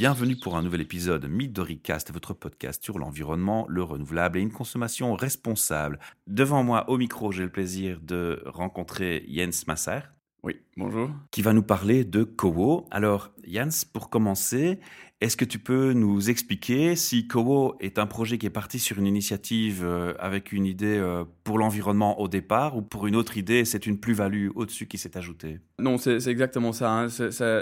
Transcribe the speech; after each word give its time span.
Bienvenue 0.00 0.34
pour 0.34 0.56
un 0.56 0.62
nouvel 0.62 0.80
épisode 0.80 1.28
Midoricast, 1.28 2.10
votre 2.10 2.32
podcast 2.32 2.82
sur 2.82 2.98
l'environnement, 2.98 3.66
le 3.68 3.82
renouvelable 3.82 4.38
et 4.38 4.40
une 4.40 4.50
consommation 4.50 5.14
responsable. 5.14 5.98
Devant 6.26 6.62
moi, 6.62 6.88
au 6.88 6.96
micro, 6.96 7.32
j'ai 7.32 7.42
le 7.42 7.52
plaisir 7.52 8.00
de 8.00 8.42
rencontrer 8.46 9.26
Jens 9.28 9.66
Masser. 9.66 10.00
Oui, 10.42 10.56
bonjour. 10.76 11.10
Qui 11.30 11.42
va 11.42 11.52
nous 11.52 11.62
parler 11.62 12.04
de 12.04 12.24
Kowo. 12.24 12.86
Alors, 12.90 13.30
Jens, 13.46 13.84
pour 13.84 14.08
commencer, 14.08 14.78
est-ce 15.20 15.36
que 15.36 15.44
tu 15.44 15.58
peux 15.58 15.92
nous 15.92 16.30
expliquer 16.30 16.96
si 16.96 17.28
Kowo 17.28 17.76
est 17.78 17.98
un 17.98 18.06
projet 18.06 18.38
qui 18.38 18.46
est 18.46 18.50
parti 18.50 18.78
sur 18.78 18.98
une 18.98 19.06
initiative 19.06 19.82
euh, 19.84 20.14
avec 20.18 20.52
une 20.52 20.64
idée 20.64 20.96
euh, 20.96 21.24
pour 21.44 21.58
l'environnement 21.58 22.20
au 22.20 22.26
départ 22.26 22.78
ou 22.78 22.80
pour 22.80 23.06
une 23.06 23.16
autre 23.16 23.36
idée, 23.36 23.66
c'est 23.66 23.86
une 23.86 24.00
plus-value 24.00 24.48
au-dessus 24.54 24.86
qui 24.86 24.96
s'est 24.96 25.18
ajoutée? 25.18 25.60
Non, 25.78 25.98
c'est 25.98 26.26
exactement 26.26 26.72
ça, 26.72 26.90
hein. 26.90 27.08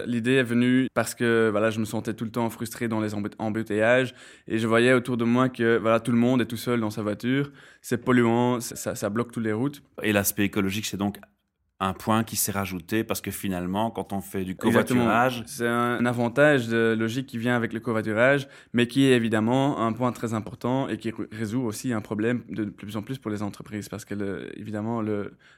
L'idée 0.06 0.34
est 0.34 0.44
venue 0.44 0.86
parce 0.94 1.16
que 1.16 1.48
voilà, 1.50 1.70
je 1.70 1.80
me 1.80 1.84
sentais 1.84 2.14
tout 2.14 2.24
le 2.24 2.30
temps 2.30 2.48
frustré 2.48 2.86
dans 2.86 3.00
les 3.00 3.12
embouteillages 3.38 4.14
et 4.46 4.58
je 4.58 4.68
voyais 4.68 4.92
autour 4.92 5.16
de 5.16 5.24
moi 5.24 5.48
que 5.48 5.78
voilà, 5.78 5.98
tout 5.98 6.12
le 6.12 6.18
monde 6.18 6.42
est 6.42 6.46
tout 6.46 6.56
seul 6.56 6.78
dans 6.78 6.90
sa 6.90 7.02
voiture, 7.02 7.50
c'est 7.82 7.98
polluant, 8.04 8.60
ça, 8.60 8.94
ça 8.94 9.10
bloque 9.10 9.32
toutes 9.32 9.42
les 9.42 9.52
routes. 9.52 9.82
Et 10.04 10.12
l'aspect 10.12 10.44
écologique, 10.44 10.86
c'est 10.86 10.96
donc 10.96 11.18
un 11.80 11.92
point 11.92 12.24
qui 12.24 12.36
s'est 12.36 12.52
rajouté 12.52 13.04
parce 13.04 13.20
que 13.20 13.30
finalement, 13.30 13.90
quand 13.90 14.12
on 14.12 14.20
fait 14.20 14.44
du 14.44 14.56
covoiturage... 14.56 15.44
C'est 15.46 15.68
un 15.68 16.04
avantage 16.06 16.68
de 16.68 16.96
logique 16.98 17.26
qui 17.26 17.38
vient 17.38 17.54
avec 17.54 17.72
le 17.72 17.80
covoiturage, 17.80 18.48
mais 18.72 18.88
qui 18.88 19.06
est 19.06 19.12
évidemment 19.12 19.80
un 19.80 19.92
point 19.92 20.10
très 20.12 20.34
important 20.34 20.88
et 20.88 20.98
qui 20.98 21.12
résout 21.30 21.62
aussi 21.62 21.92
un 21.92 22.00
problème 22.00 22.42
de 22.48 22.64
plus 22.64 22.96
en 22.96 23.02
plus 23.02 23.18
pour 23.18 23.30
les 23.30 23.42
entreprises 23.42 23.88
parce 23.88 24.04
que, 24.04 24.48
évidemment, 24.56 25.02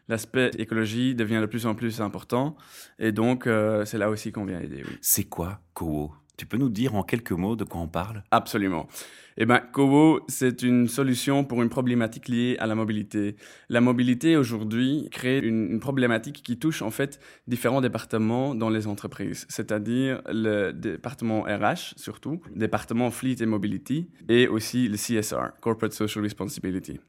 l'aspect 0.08 0.50
écologie 0.58 1.14
devient 1.14 1.40
de 1.40 1.46
plus 1.46 1.66
en 1.66 1.74
plus 1.74 2.00
important 2.00 2.56
et 2.98 3.12
donc 3.12 3.46
euh, 3.46 3.84
c'est 3.84 3.98
là 3.98 4.10
aussi 4.10 4.32
qu'on 4.32 4.44
vient 4.44 4.60
aider. 4.60 4.84
C'est 5.00 5.24
quoi 5.24 5.60
Covo 5.74 6.12
tu 6.40 6.46
peux 6.46 6.56
nous 6.56 6.70
dire 6.70 6.94
en 6.94 7.02
quelques 7.02 7.32
mots 7.32 7.54
de 7.54 7.64
quoi 7.64 7.82
on 7.82 7.86
parle? 7.86 8.24
Absolument. 8.30 8.88
Eh 9.36 9.44
bien, 9.44 9.58
Kobo, 9.58 10.20
c'est 10.26 10.62
une 10.62 10.88
solution 10.88 11.44
pour 11.44 11.62
une 11.62 11.68
problématique 11.68 12.28
liée 12.28 12.56
à 12.60 12.66
la 12.66 12.74
mobilité. 12.74 13.36
La 13.68 13.82
mobilité 13.82 14.38
aujourd'hui 14.38 15.08
crée 15.12 15.38
une, 15.38 15.80
problématique 15.80 16.42
qui 16.42 16.58
touche 16.58 16.80
en 16.80 16.90
fait 16.90 17.20
différents 17.46 17.82
départements 17.82 18.54
dans 18.54 18.70
les 18.70 18.86
entreprises, 18.86 19.44
c'est-à-dire 19.50 20.22
le 20.32 20.72
département 20.72 21.42
RH 21.42 21.92
surtout, 21.96 22.40
département 22.56 23.10
Fleet 23.10 23.36
et 23.40 23.46
Mobility, 23.46 24.08
et 24.30 24.48
aussi 24.48 24.88
le 24.88 24.96
CSR, 24.96 25.60
Corporate 25.60 25.92
Social 25.92 26.24
Responsibility. 26.24 27.00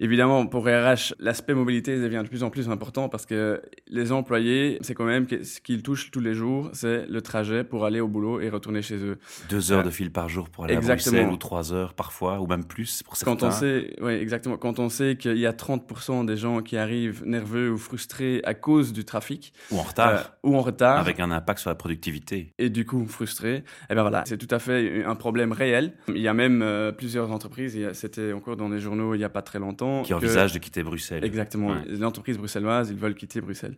Évidemment, 0.00 0.46
pour 0.46 0.64
RH, 0.64 1.14
l'aspect 1.18 1.54
mobilité 1.54 2.00
devient 2.00 2.22
de 2.22 2.28
plus 2.28 2.44
en 2.44 2.50
plus 2.50 2.68
important 2.68 3.08
parce 3.08 3.26
que 3.26 3.60
les 3.88 4.12
employés, 4.12 4.78
c'est 4.80 4.94
quand 4.94 5.04
même 5.04 5.26
ce 5.28 5.60
qu'ils 5.60 5.82
touchent 5.82 6.10
tous 6.10 6.20
les 6.20 6.34
jours, 6.34 6.70
c'est 6.72 7.06
le 7.06 7.20
trajet 7.20 7.64
pour 7.64 7.84
aller 7.84 8.00
au 8.00 8.06
boulot 8.06 8.40
et 8.40 8.48
retourner 8.48 8.80
chez 8.82 8.96
eux. 8.96 9.18
Deux 9.48 9.72
heures 9.72 9.82
de 9.82 9.90
fil 9.90 10.12
par 10.12 10.28
jour 10.28 10.48
pour 10.48 10.64
aller 10.64 10.74
exactement. 10.74 11.16
à 11.16 11.20
Bruxelles 11.20 11.34
ou 11.34 11.36
trois 11.36 11.72
heures 11.72 11.94
parfois, 11.94 12.40
ou 12.40 12.46
même 12.46 12.64
plus 12.64 13.02
pour 13.02 13.16
certains. 13.16 13.34
Quand 13.34 13.46
on 13.48 13.50
sait, 13.50 13.96
oui, 14.00 14.12
exactement. 14.12 14.56
Quand 14.56 14.78
on 14.78 14.88
sait 14.88 15.16
qu'il 15.16 15.38
y 15.38 15.46
a 15.46 15.52
30% 15.52 16.24
des 16.26 16.36
gens 16.36 16.62
qui 16.62 16.76
arrivent 16.76 17.24
nerveux 17.26 17.72
ou 17.72 17.78
frustrés 17.78 18.40
à 18.44 18.54
cause 18.54 18.92
du 18.92 19.04
trafic. 19.04 19.52
Ou 19.72 19.78
en 19.78 19.82
retard. 19.82 20.08
Euh, 20.08 20.48
ou 20.48 20.56
en 20.56 20.60
retard. 20.60 20.98
Avec 21.00 21.18
un 21.18 21.32
impact 21.32 21.58
sur 21.58 21.70
la 21.70 21.74
productivité. 21.74 22.54
Et 22.58 22.70
du 22.70 22.86
coup, 22.86 23.06
frustrés. 23.08 23.56
Et 23.56 23.62
eh 23.90 23.94
ben 23.96 24.02
voilà, 24.02 24.22
c'est 24.26 24.38
tout 24.38 24.52
à 24.54 24.60
fait 24.60 25.04
un 25.04 25.16
problème 25.16 25.50
réel. 25.52 25.94
Il 26.08 26.18
y 26.18 26.28
a 26.28 26.34
même 26.34 26.62
euh, 26.62 26.92
plusieurs 26.92 27.32
entreprises, 27.32 27.76
c'était 27.94 28.32
encore 28.32 28.56
dans 28.56 28.68
les 28.68 28.78
journaux 28.78 29.14
il 29.14 29.18
n'y 29.18 29.24
a 29.24 29.28
pas 29.28 29.42
très 29.42 29.58
longtemps 29.58 29.87
qui 30.04 30.14
envisagent 30.14 30.52
de 30.52 30.58
quitter 30.58 30.82
Bruxelles. 30.82 31.24
Exactement. 31.24 31.74
Les 31.86 32.02
entreprises 32.02 32.38
bruxelloises, 32.38 32.90
ils 32.90 32.96
veulent 32.96 33.14
quitter 33.14 33.40
Bruxelles 33.40 33.76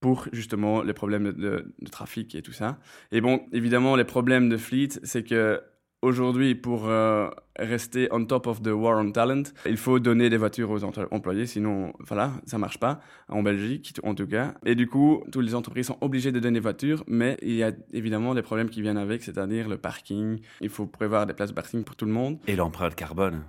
pour 0.00 0.28
justement 0.32 0.82
les 0.82 0.92
problèmes 0.92 1.32
de, 1.32 1.74
trafic 1.90 2.34
et 2.34 2.42
tout 2.42 2.52
ça. 2.52 2.78
Et 3.12 3.20
bon, 3.20 3.42
évidemment, 3.52 3.96
les 3.96 4.04
problèmes 4.04 4.48
de 4.48 4.56
fleet, 4.56 5.00
c'est 5.02 5.22
que 5.22 5.60
aujourd'hui, 6.02 6.54
pour 6.54 6.86
euh, 6.88 7.28
rester 7.58 8.08
on 8.12 8.24
top 8.24 8.46
of 8.46 8.62
the 8.62 8.68
war 8.68 8.98
on 8.98 9.10
talent, 9.10 9.42
il 9.64 9.76
faut 9.76 9.98
donner 9.98 10.28
des 10.28 10.36
voitures 10.36 10.70
aux 10.70 10.84
employés, 10.84 11.46
sinon, 11.46 11.92
voilà, 11.98 12.32
ça 12.44 12.58
marche 12.58 12.78
pas, 12.78 13.00
en 13.28 13.42
Belgique 13.42 13.98
en 14.02 14.14
tout 14.14 14.26
cas. 14.26 14.54
Et 14.64 14.74
du 14.74 14.86
coup, 14.86 15.22
toutes 15.32 15.44
les 15.44 15.54
entreprises 15.54 15.86
sont 15.86 15.98
obligées 16.00 16.32
de 16.32 16.40
donner 16.40 16.60
des 16.60 16.62
voitures, 16.62 17.02
mais 17.08 17.36
il 17.42 17.54
y 17.54 17.62
a 17.62 17.72
évidemment 17.92 18.34
des 18.34 18.42
problèmes 18.42 18.68
qui 18.70 18.82
viennent 18.82 18.98
avec, 18.98 19.22
c'est-à-dire 19.22 19.68
le 19.68 19.78
parking, 19.78 20.40
il 20.60 20.68
faut 20.68 20.86
prévoir 20.86 21.26
des 21.26 21.32
places 21.32 21.50
de 21.50 21.54
parking 21.54 21.82
pour 21.82 21.96
tout 21.96 22.06
le 22.06 22.12
monde. 22.12 22.38
Et 22.46 22.54
l'empreinte 22.54 22.94
carbone. 22.94 23.42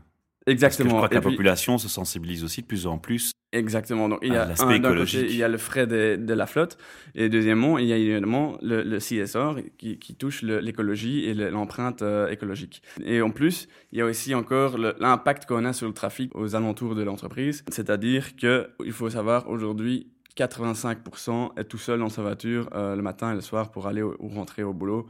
Exactement. 0.47 0.59
Parce 0.67 0.77
que 0.77 0.83
je 0.83 0.95
crois 0.95 1.09
que 1.09 1.15
la 1.15 1.21
population 1.21 1.77
se 1.77 1.89
sensibilise 1.89 2.43
aussi 2.43 2.61
de 2.61 2.67
plus 2.67 2.87
en 2.87 2.97
plus. 2.97 3.31
Exactement. 3.51 4.09
Donc, 4.09 4.19
il 4.23 4.33
y 4.33 4.35
a 4.35 4.43
un, 4.43 4.79
côté, 4.79 5.21
il 5.21 5.35
y 5.35 5.43
a 5.43 5.47
le 5.47 5.57
frais 5.57 5.87
de, 5.87 6.17
de, 6.17 6.33
la 6.33 6.45
flotte. 6.45 6.77
Et 7.15 7.29
deuxièmement, 7.29 7.77
il 7.77 7.85
y 7.85 7.93
a 7.93 7.97
évidemment 7.97 8.57
le, 8.61 8.83
le 8.83 8.97
CSR 8.99 9.61
qui, 9.77 9.99
qui 9.99 10.15
touche 10.15 10.41
l'écologie 10.41 11.25
et 11.25 11.33
l'empreinte 11.33 12.01
euh, 12.01 12.27
écologique. 12.29 12.81
Et 13.05 13.21
en 13.21 13.29
plus, 13.29 13.67
il 13.91 13.99
y 13.99 14.01
a 14.01 14.05
aussi 14.05 14.35
encore 14.35 14.77
l'impact 14.77 15.45
qu'on 15.45 15.65
a 15.65 15.73
sur 15.73 15.87
le 15.87 15.93
trafic 15.93 16.35
aux 16.35 16.55
alentours 16.55 16.95
de 16.95 17.03
l'entreprise. 17.03 17.63
C'est-à-dire 17.69 18.35
qu'il 18.35 18.91
faut 18.91 19.09
savoir 19.09 19.49
aujourd'hui, 19.49 20.07
85% 20.35 21.57
est 21.57 21.63
tout 21.65 21.77
seul 21.77 21.99
dans 21.99 22.09
sa 22.09 22.21
voiture 22.21 22.69
euh, 22.73 22.95
le 22.95 23.01
matin 23.01 23.31
et 23.31 23.35
le 23.35 23.41
soir 23.41 23.71
pour 23.71 23.87
aller 23.87 24.01
ou 24.01 24.27
rentrer 24.27 24.63
au 24.63 24.73
boulot. 24.73 25.07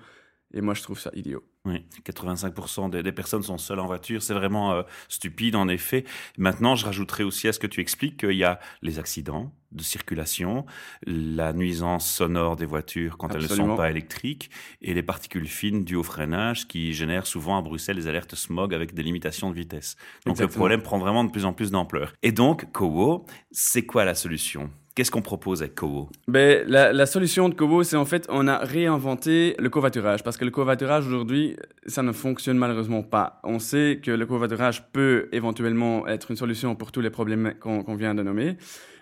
Et 0.54 0.62
moi, 0.62 0.74
je 0.74 0.82
trouve 0.82 1.00
ça 1.00 1.12
idiot. 1.14 1.44
Oui, 1.68 1.86
85% 2.06 2.90
des, 2.90 3.12
personnes 3.12 3.44
sont 3.44 3.58
seules 3.58 3.80
en 3.80 3.88
voiture. 3.88 4.24
C'est 4.24 4.34
vraiment 4.34 4.72
euh, 4.72 4.84
stupide, 5.10 5.56
en 5.56 5.68
effet. 5.68 6.06
Maintenant, 6.38 6.76
je 6.76 6.86
rajouterai 6.86 7.24
aussi 7.24 7.48
à 7.50 7.54
ce 7.54 7.60
que 7.60 7.68
tu 7.68 7.82
expliques 7.82 8.18
qu'il 8.18 8.38
y 8.38 8.46
a 8.46 8.60
les 8.82 9.00
accidents 9.00 9.52
de 9.74 9.84
circulation, 9.84 10.66
la 11.06 11.52
nuisance 11.52 12.10
sonore 12.10 12.56
des 12.56 12.66
voitures 12.66 13.18
quand 13.18 13.36
elles 13.36 13.42
ne 13.42 13.48
sont 13.48 13.76
pas 13.76 13.92
électriques, 13.92 14.50
et 14.82 14.94
les 14.94 15.04
particules 15.04 15.46
fines 15.46 15.84
dues 15.84 15.98
au 15.98 16.04
freinage 16.04 16.70
qui 16.70 16.94
génèrent 16.94 17.28
souvent 17.28 17.58
à 17.58 17.62
Bruxelles 17.62 17.98
des 17.98 18.08
alertes 18.08 18.36
smog 18.36 18.74
avec 18.74 18.94
des 18.94 19.04
limitations 19.04 19.50
de 19.50 19.56
vitesse. 19.56 19.98
Donc 20.26 20.40
le 20.40 20.48
problème 20.48 20.82
prend 20.82 21.00
vraiment 21.00 21.26
de 21.26 21.32
plus 21.32 21.44
en 21.44 21.52
plus 21.52 21.70
d'ampleur. 21.70 22.14
Et 22.24 22.32
donc, 22.32 22.72
Kowo, 22.72 23.26
c'est 23.52 23.86
quoi 23.86 24.06
la 24.06 24.16
solution? 24.16 24.70
Qu'est-ce 24.98 25.12
qu'on 25.12 25.22
propose 25.22 25.62
avec 25.62 25.76
Kovo 25.76 26.10
ben, 26.28 26.68
la, 26.68 27.06
solution 27.06 27.50
de 27.50 27.54
Kovo, 27.54 27.84
c'est 27.84 27.98
en 27.98 28.06
fait, 28.06 28.26
on 28.30 28.48
a 28.48 28.58
réinventé 28.58 29.56
le 29.60 29.70
covoiturage. 29.70 30.24
Parce 30.24 30.38
que 30.38 30.44
le 30.44 30.50
covoiturage, 30.50 31.06
aujourd'hui, 31.06 31.56
ça 31.86 32.02
ne 32.02 32.12
fonctionne 32.12 32.58
malheureusement 32.58 33.04
pas. 33.04 33.40
On 33.44 33.60
sait 33.60 34.00
que 34.02 34.10
le 34.10 34.26
covoiturage 34.26 34.92
peut 34.92 35.30
éventuellement 35.32 36.08
être 36.08 36.32
une 36.32 36.38
solution 36.38 36.76
pour 36.76 36.92
tous 36.92 37.02
les 37.02 37.12
problèmes 37.12 37.54
qu'on 37.60 37.94
vient 37.94 38.16
de 38.16 38.24
nommer. 38.24 38.58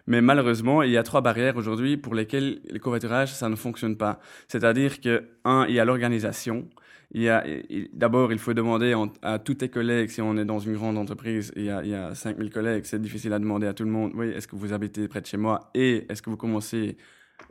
Mais 0.06 0.19
malheureusement, 0.19 0.83
il 0.83 0.91
y 0.91 0.97
a 0.97 1.03
trois 1.03 1.22
barrières 1.22 1.56
aujourd'hui 1.56 1.95
pour 1.95 2.13
lesquelles 2.13 2.59
le 2.69 2.79
covoiturage, 2.79 3.31
ça 3.31 3.47
ne 3.47 3.56
fonctionne 3.56 3.95
pas. 3.95 4.19
C'est-à-dire 4.50 5.00
que, 5.00 5.23
un, 5.45 5.66
il 5.69 5.75
y 5.75 5.79
a 5.79 5.85
l'organisation 5.85 6.67
d'abord, 7.94 8.32
il 8.32 8.40
faut 8.40 8.54
demander 8.54 8.96
à 9.22 9.40
tous 9.40 9.56
tes 9.56 9.70
collègues, 9.70 10.10
si 10.10 10.22
on 10.22 10.38
est 10.38 10.46
dans 10.46 10.60
une 10.60 10.74
grande 10.74 10.98
entreprise, 10.98 11.52
il 11.56 11.66
y 11.66 11.70
a, 11.70 11.84
il 11.84 11.90
y 11.90 11.96
a 11.96 12.14
5000 12.16 12.50
collègues, 12.50 12.84
c'est 12.86 13.02
difficile 13.02 13.34
à 13.34 13.40
demander 13.40 13.68
à 13.68 13.74
tout 13.74 13.84
le 13.84 13.92
monde, 13.92 14.12
oui, 14.16 14.30
est-ce 14.30 14.48
que 14.48 14.56
vous 14.56 14.74
habitez 14.74 15.08
près 15.08 15.22
de 15.22 15.26
chez 15.26 15.38
moi? 15.38 15.72
Et 15.74 16.06
est-ce 16.10 16.22
que 16.22 16.30
vous 16.30 16.38
commencez 16.38 16.98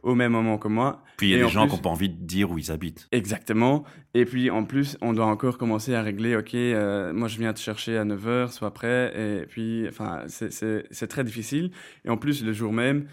au 0.02 0.14
même 0.14 0.32
moment 0.32 0.58
que 0.58 0.68
moi? 0.68 1.02
Puis 1.16 1.28
il 1.28 1.30
y 1.36 1.40
a 1.40 1.44
des 1.44 1.50
gens 1.50 1.66
qui 1.66 1.76
n'ont 1.76 1.82
pas 1.82 1.90
envie 1.90 2.08
de 2.08 2.22
dire 2.24 2.50
où 2.50 2.58
ils 2.58 2.70
habitent. 2.70 3.08
Exactement. 3.12 3.84
Et 4.14 4.24
puis 4.24 4.50
en 4.50 4.64
plus, 4.64 4.98
on 5.00 5.12
doit 5.12 5.26
encore 5.26 5.58
commencer 5.58 5.94
à 5.94 6.02
régler, 6.02 6.36
ok, 6.36 6.54
euh, 6.54 7.12
moi 7.12 7.28
je 7.28 7.38
viens 7.38 7.52
te 7.52 7.60
chercher 7.60 7.96
à 7.96 8.04
9h, 8.04 8.50
sois 8.50 8.72
prêt. 8.72 9.12
Et 9.16 9.46
puis, 9.46 9.86
enfin, 9.88 10.22
c'est 10.28 11.06
très 11.06 11.24
difficile. 11.24 11.70
Et 12.04 12.10
en 12.10 12.16
plus, 12.16 12.44
le 12.44 12.52
jour 12.52 12.72
même, 12.72 13.06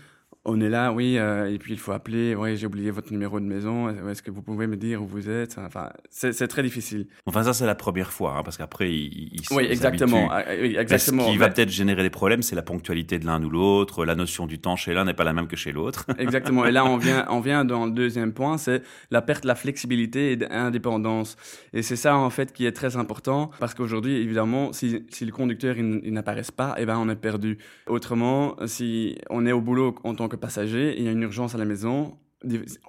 on 0.43 0.59
est 0.59 0.69
là, 0.69 0.91
oui, 0.91 1.17
euh, 1.19 1.53
et 1.53 1.59
puis 1.59 1.73
il 1.73 1.79
faut 1.79 1.91
appeler, 1.91 2.33
oui, 2.33 2.57
j'ai 2.57 2.65
oublié 2.65 2.89
votre 2.89 3.11
numéro 3.11 3.39
de 3.39 3.45
maison, 3.45 3.89
est-ce 4.09 4.23
que 4.23 4.31
vous 4.31 4.41
pouvez 4.41 4.65
me 4.65 4.75
dire 4.75 5.03
où 5.03 5.05
vous 5.05 5.29
êtes 5.29 5.59
Enfin, 5.59 5.91
c'est 6.09 6.47
très 6.47 6.63
difficile. 6.63 7.05
Enfin, 7.27 7.43
ça, 7.43 7.53
c'est 7.53 7.67
la 7.67 7.75
première 7.75 8.11
fois, 8.11 8.37
hein, 8.37 8.43
parce 8.43 8.57
qu'après, 8.57 8.91
il, 8.91 9.29
il 9.33 9.41
Oui, 9.51 9.65
exactement. 9.69 10.29
Ah, 10.31 10.51
exactement. 10.55 11.27
Ce 11.27 11.31
qui 11.31 11.37
va 11.37 11.49
peut-être 11.49 11.69
générer 11.69 12.01
des 12.01 12.09
problèmes, 12.09 12.41
c'est 12.41 12.55
la 12.55 12.63
ponctualité 12.63 13.19
de 13.19 13.25
l'un 13.27 13.43
ou 13.43 13.51
l'autre, 13.51 14.03
la 14.03 14.15
notion 14.15 14.47
du 14.47 14.59
temps 14.59 14.75
chez 14.75 14.95
l'un 14.95 15.05
n'est 15.05 15.13
pas 15.13 15.23
la 15.23 15.33
même 15.33 15.47
que 15.47 15.55
chez 15.55 15.71
l'autre. 15.71 16.05
exactement. 16.17 16.65
Et 16.65 16.71
là, 16.71 16.85
on 16.85 16.97
vient, 16.97 17.27
on 17.29 17.39
vient 17.39 17.63
dans 17.63 17.85
le 17.85 17.91
deuxième 17.91 18.33
point, 18.33 18.57
c'est 18.57 18.81
la 19.11 19.21
perte 19.21 19.43
de 19.43 19.47
la 19.47 19.55
flexibilité 19.55 20.31
et 20.31 20.35
d'indépendance. 20.37 21.37
Et 21.73 21.83
c'est 21.83 21.95
ça, 21.95 22.17
en 22.17 22.31
fait, 22.31 22.51
qui 22.51 22.65
est 22.65 22.71
très 22.71 22.97
important, 22.97 23.51
parce 23.59 23.75
qu'aujourd'hui, 23.75 24.15
évidemment, 24.15 24.73
si, 24.73 25.05
si, 25.09 25.23
le 25.23 25.31
conducteur, 25.31 25.77
il, 25.77 26.11
n'apparaît 26.11 26.41
pas, 26.55 26.73
eh 26.79 26.85
ben, 26.85 26.97
on 26.97 27.09
est 27.09 27.15
perdu. 27.15 27.59
Autrement, 27.85 28.55
si 28.65 29.19
on 29.29 29.45
est 29.45 29.51
au 29.51 29.61
boulot 29.61 29.93
en 30.03 30.15
tant 30.15 30.30
que 30.31 30.35
passager, 30.37 30.97
il 30.97 31.03
y 31.03 31.07
a 31.07 31.11
une 31.11 31.21
urgence 31.21 31.55
à 31.55 31.57
la 31.57 31.65
maison, 31.65 32.17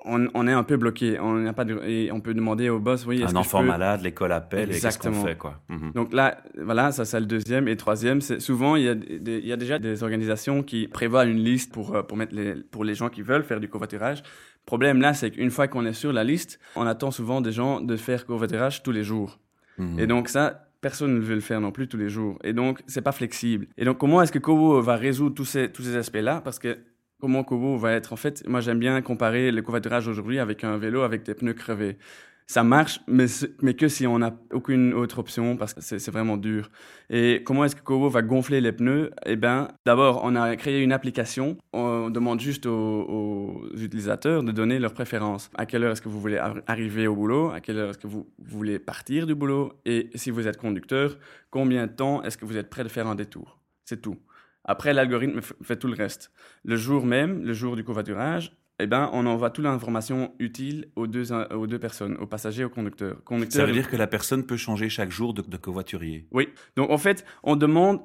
on, 0.05 0.49
est 0.49 0.53
un 0.53 0.63
peu 0.63 0.77
bloqué. 0.77 1.19
On 1.21 1.35
n'a 1.35 1.53
pas 1.53 1.67
et 1.87 2.11
on 2.11 2.21
peut 2.21 2.35
demander 2.35 2.69
au 2.71 2.81
boss, 2.81 3.05
oui. 3.07 3.23
Un 3.23 3.37
enfant 3.37 3.63
malade, 3.63 4.01
l'école 4.03 4.33
appelle, 4.33 4.71
Exactement. 4.71 5.13
et 5.13 5.15
qu'est-ce 5.15 5.23
qu'on 5.23 5.29
fait, 5.29 5.37
quoi. 5.37 5.61
Mhm. 5.69 5.93
Donc 5.95 6.13
là, 6.13 6.39
voilà, 6.59 6.93
ça 6.93 7.05
c'est 7.05 7.21
le 7.21 7.27
deuxième. 7.27 7.69
Et 7.69 7.77
troisième, 7.77 8.21
c'est 8.21 8.41
souvent 8.41 8.77
il 8.77 8.85
y, 8.85 8.89
a 8.89 8.95
il 8.95 9.47
y 9.47 9.53
a 9.53 9.57
déjà 9.57 9.79
des 9.79 10.03
organisations 10.03 10.63
qui 10.63 10.89
prévoient 10.89 11.25
une 11.25 11.39
liste 11.39 11.73
pour 11.73 11.95
euh, 11.95 12.03
pour 12.03 12.17
mettre 12.17 12.35
les 12.35 12.55
pour 12.55 12.85
les 12.85 12.95
gens 12.95 13.11
qui 13.11 13.23
veulent 13.23 13.45
faire 13.45 13.61
du 13.61 13.69
covoiturage. 13.69 14.21
Le 14.21 14.67
problème 14.67 15.01
là, 15.01 15.13
c'est 15.13 15.31
qu'une 15.31 15.51
fois 15.51 15.69
qu'on 15.69 15.85
est 15.85 15.93
sur 15.93 16.13
la 16.13 16.25
liste, 16.25 16.59
on 16.77 16.87
attend 16.87 17.11
souvent 17.11 17.41
des 17.41 17.53
gens 17.53 17.81
de 17.81 17.97
faire 17.97 18.25
covoiturage 18.25 18.83
tous 18.83 18.93
les 18.93 19.05
jours. 19.05 19.39
Mhm. 19.77 19.99
Et 19.99 20.07
donc 20.07 20.29
ça, 20.29 20.69
personne 20.81 21.15
ne 21.15 21.21
veut 21.21 21.35
le 21.35 21.41
faire 21.41 21.61
non 21.61 21.73
plus 21.73 21.89
tous 21.89 21.97
les 21.97 22.09
jours. 22.09 22.39
Et 22.43 22.53
donc, 22.53 22.83
c'est 22.87 23.03
pas 23.03 23.13
flexible. 23.13 23.67
Et 23.79 23.85
donc, 23.85 23.99
comment 23.99 24.21
est-ce 24.21 24.33
que 24.33 24.39
Kovo 24.39 24.81
va 24.83 24.97
résoudre 24.97 25.35
tous 25.35 25.45
ces, 25.45 25.71
tous 25.71 25.83
ces 25.83 25.97
aspects-là? 25.97 26.43
Parce 26.43 26.59
que 26.59 26.77
comment 27.23 27.45
Kobo 27.45 27.77
va 27.79 27.93
être. 27.93 28.13
En 28.13 28.17
fait, 28.17 28.43
moi, 28.49 28.61
j'aime 28.61 28.81
bien 28.81 29.01
comparer 29.01 29.53
le 29.53 29.63
covoiturage 29.63 30.09
aujourd'hui 30.09 30.41
avec 30.41 30.65
un 30.65 30.77
vélo 30.77 31.03
avec 31.03 31.23
des 31.23 31.35
pneus 31.35 31.55
crevés. 31.55 31.97
ça 32.49 32.65
marche, 32.65 33.01
mais, 33.07 33.27
mais 33.63 33.75
que 33.75 33.87
si 33.87 34.09
on 34.09 34.19
n'a 34.19 34.37
aucune 34.53 34.93
autre 34.93 35.21
option, 35.21 35.57
parce 35.57 35.73
que 35.73 35.81
c'est 35.81 36.11
vraiment 36.11 36.37
dur. 36.37 36.69
Et 37.11 37.43
comment 37.45 37.65
est-ce 37.65 37.77
que 37.77 37.81
Kobo 37.81 38.09
va 38.09 38.23
gonfler 38.23 38.61
les 38.61 38.73
pneus? 38.73 39.11
Eh 39.25 39.37
bien, 39.37 39.69
d'abord, 39.87 40.23
on 40.25 40.35
a 40.35 40.57
créé 40.57 40.83
une 40.83 40.93
application. 40.93 41.57
On 41.73 42.11
demande 42.11 42.41
juste 42.41 42.67
aux, 42.67 43.69
utilisateurs 43.77 44.43
de 44.43 44.51
donner 44.51 44.81
leurs 44.81 44.93
préférences. 44.93 45.49
À 45.55 45.65
quelle 45.65 45.85
heure 45.85 45.93
est-ce 45.93 46.03
que 46.03 46.09
vous 46.09 46.21
voulez 46.21 46.39
arriver 46.67 47.07
au 47.07 47.15
boulot? 47.15 47.51
À 47.51 47.61
quelle 47.61 47.79
heure 47.79 47.91
est-ce 47.91 47.99
que 47.99 48.09
vous 48.09 48.27
voulez 48.45 48.81
partir 48.81 49.29
du 49.29 49.37
boulot? 49.37 49.75
Et 49.85 50.11
si 50.17 50.33
vous 50.33 50.49
êtes 50.49 50.57
conducteur, 50.57 51.17
combien 51.51 51.87
de 51.87 51.93
temps 51.93 52.21
est-ce 52.25 52.37
que 52.37 52.47
vous 52.47 52.57
êtes 52.57 52.69
prêt 52.69 52.83
de 52.83 52.89
faire 52.89 53.07
un 53.07 53.15
détour? 53.15 53.61
C'est 53.85 54.03
tout. 54.03 54.19
Après, 54.65 54.93
l'algorithme 54.93 55.41
fait 55.41 55.77
tout 55.77 55.89
le 55.89 55.95
reste. 55.95 56.31
Le 56.65 56.77
jour 56.77 57.05
même, 57.05 57.45
le 57.45 57.53
jour 57.53 57.77
du 57.77 57.85
covoiturage, 57.85 58.57
eh 58.79 58.87
ben, 58.87 59.11
on 59.13 59.27
envoie 59.27 59.51
toute 59.51 59.65
l'information 59.65 60.33
utile 60.39 60.89
aux 60.97 61.07
deux, 61.07 61.33
aux 61.33 61.67
deux 61.67 61.79
personnes, 61.79 62.17
aux 62.19 62.27
passagers 62.27 62.63
et 62.63 62.65
au 62.65 62.71
conducteur. 62.71 63.23
conducteur. 63.25 63.61
Ça 63.61 63.67
veut 63.67 63.73
dire 63.73 63.89
que 63.89 63.97
la 63.97 64.07
personne 64.07 64.45
peut 64.45 64.57
changer 64.57 64.89
chaque 64.89 65.11
jour 65.11 65.35
de, 65.35 65.57
covoiturier 65.57 66.27
Oui. 66.33 66.49
Donc, 66.77 66.91
en 66.91 66.99
fait, 66.99 67.25
on 67.43 67.57
demande, 67.57 68.01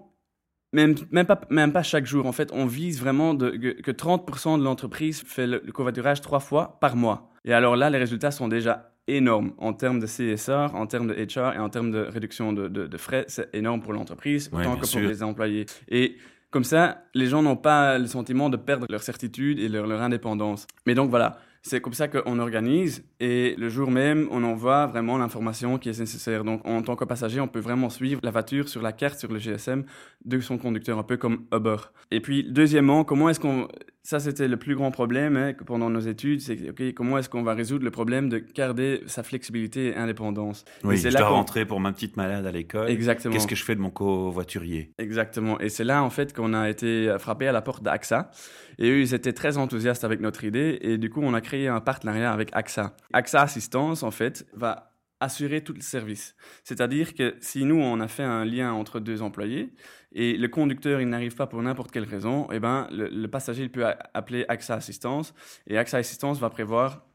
même, 0.73 0.95
même, 1.11 1.25
pas, 1.25 1.41
même 1.49 1.71
pas 1.71 1.83
chaque 1.83 2.05
jour, 2.05 2.25
en 2.25 2.31
fait, 2.31 2.51
on 2.53 2.65
vise 2.65 2.99
vraiment 2.99 3.33
de, 3.33 3.49
que, 3.49 3.91
30% 3.91 4.59
de 4.59 4.63
l'entreprise 4.63 5.23
fait 5.23 5.47
le, 5.47 5.59
covoiturage 5.59 6.21
trois 6.21 6.39
fois 6.39 6.77
par 6.79 6.95
mois. 6.95 7.31
Et 7.45 7.53
alors 7.53 7.75
là, 7.75 7.89
les 7.89 7.97
résultats 7.97 8.31
sont 8.31 8.47
déjà 8.47 8.93
énormes 9.07 9.53
en 9.57 9.73
termes 9.73 9.99
de 9.99 10.05
CSR, 10.05 10.75
en 10.75 10.85
termes 10.85 11.07
de 11.07 11.13
HR 11.13 11.55
et 11.55 11.59
en 11.59 11.69
termes 11.69 11.91
de 11.91 11.99
réduction 11.99 12.51
de, 12.51 12.67
de, 12.67 12.97
frais. 12.97 13.25
C'est 13.29 13.49
énorme 13.55 13.81
pour 13.81 13.93
l'entreprise, 13.93 14.49
autant 14.51 14.75
que 14.75 14.85
pour 14.85 14.99
les 14.99 15.23
employés. 15.23 15.65
Et 15.87 16.17
comme 16.49 16.63
ça, 16.63 17.03
les 17.13 17.27
gens 17.27 17.41
n'ont 17.41 17.57
pas 17.57 17.97
le 17.97 18.07
sentiment 18.07 18.49
de 18.49 18.57
perdre 18.57 18.85
leur 18.89 19.03
certitude 19.03 19.59
et 19.59 19.67
leur, 19.67 20.01
indépendance. 20.01 20.65
Mais 20.85 20.95
donc 20.95 21.09
voilà, 21.09 21.37
c'est 21.61 21.81
comme 21.81 21.93
ça 21.93 22.07
qu'on 22.07 22.39
organise 22.39 23.03
et 23.19 23.55
le 23.57 23.67
jour 23.67 23.91
même, 23.91 24.27
on 24.31 24.43
envoie 24.43 24.85
vraiment 24.85 25.17
l'information 25.17 25.77
qui 25.77 25.89
est 25.89 25.99
nécessaire. 25.99 26.43
Donc, 26.45 26.65
en 26.65 26.81
tant 26.81 26.95
que 26.95 27.03
passager, 27.03 27.41
on 27.41 27.47
peut 27.47 27.59
vraiment 27.59 27.89
suivre 27.89 28.21
la 28.23 28.31
voiture 28.31 28.69
sur 28.69 28.81
la 28.81 28.93
carte, 28.93 29.19
sur 29.19 29.31
le 29.31 29.39
GSM 29.39 29.83
de 30.23 30.39
son 30.39 30.57
conducteur, 30.57 30.97
un 30.97 31.03
peu 31.03 31.17
comme 31.17 31.45
Uber. 31.53 31.77
Et 32.11 32.21
puis, 32.21 32.45
deuxièmement, 32.49 33.03
comment 33.03 33.29
est-ce 33.29 33.39
qu'on 33.39 33.67
ça, 34.07 34.21
c'était 34.21 34.47
le 34.47 34.55
plus 34.55 34.73
grand 34.73 34.89
problème 34.89 35.35
hein, 35.35 35.51
pendant 35.65 35.89
nos 35.89 35.99
études. 35.99 36.39
C'est 36.39 36.73
comment 36.93 37.17
est-ce 37.17 37.27
qu'on 37.27 37.43
va 37.43 37.53
résoudre 37.53 37.83
le 37.83 37.91
problème 37.91 38.29
de 38.29 38.37
garder 38.37 39.01
sa 39.05 39.21
flexibilité 39.21 39.87
et 39.87 39.95
indépendance? 39.97 40.63
Oui, 40.85 40.97
c'est 40.97 41.11
je 41.11 41.17
dois 41.17 41.27
rentrer 41.27 41.65
pour 41.65 41.81
ma 41.81 41.91
petite 41.91 42.15
malade 42.15 42.45
à 42.45 42.51
l'école. 42.53 42.89
Exactement. 42.89 43.33
Qu'est-ce 43.33 43.47
que 43.47 43.55
je 43.57 43.65
fais 43.65 43.75
de 43.75 43.81
mon 43.81 43.89
covoiturier? 43.89 44.93
Exactement. 44.97 45.59
Et 45.59 45.67
c'est 45.67 45.83
là, 45.83 46.03
en 46.03 46.09
fait, 46.09 46.33
qu'on 46.33 46.53
a 46.53 46.69
été 46.69 47.17
frappé 47.19 47.49
à 47.49 47.51
la 47.51 47.61
porte 47.61 47.83
d'AXA. 47.83 48.31
Et 48.79 48.89
eux, 48.89 49.01
ils 49.01 49.13
étaient 49.13 49.33
très 49.33 49.57
enthousiastes 49.57 50.05
avec 50.05 50.21
notre 50.21 50.45
idée. 50.45 50.79
Et 50.83 50.97
du 50.97 51.09
coup, 51.09 51.19
on 51.21 51.33
a 51.33 51.41
créé 51.41 51.67
un 51.67 51.81
partenariat 51.81 52.31
avec 52.31 52.49
AXA. 52.53 52.95
AXA 53.11 53.41
Assistance, 53.41 54.03
en 54.03 54.11
fait, 54.11 54.47
va 54.53 54.93
assurer 55.19 55.61
tout 55.61 55.73
le 55.73 55.81
service. 55.81 56.33
C'est-à-dire 56.63 57.13
que 57.13 57.35
si 57.41 57.65
nous, 57.65 57.81
on 57.81 57.99
a 57.99 58.07
fait 58.07 58.23
un 58.23 58.45
lien 58.45 58.71
entre 58.71 59.01
deux 59.01 59.21
employés 59.21 59.73
et 60.19 60.35
le 60.35 60.47
conducteur, 60.47 60.99
il 60.99 61.07
n'arrive 61.07 61.35
pas 61.35 61.45
pour 61.45 61.61
n'importe 61.61 61.91
quelle 61.91 62.03
raison, 62.03 62.47
eh 62.51 62.59
ben, 62.59 62.87
le, 62.91 63.27
passager 63.27 63.61
il 63.61 63.71
peut 63.71 63.85
appeler 64.15 64.45
AXA 64.49 64.73
Assistance 64.73 65.35
et 65.67 65.77
AXA 65.77 65.99
Assistance 65.99 66.39
va 66.39 66.49
prévoir 66.49 67.05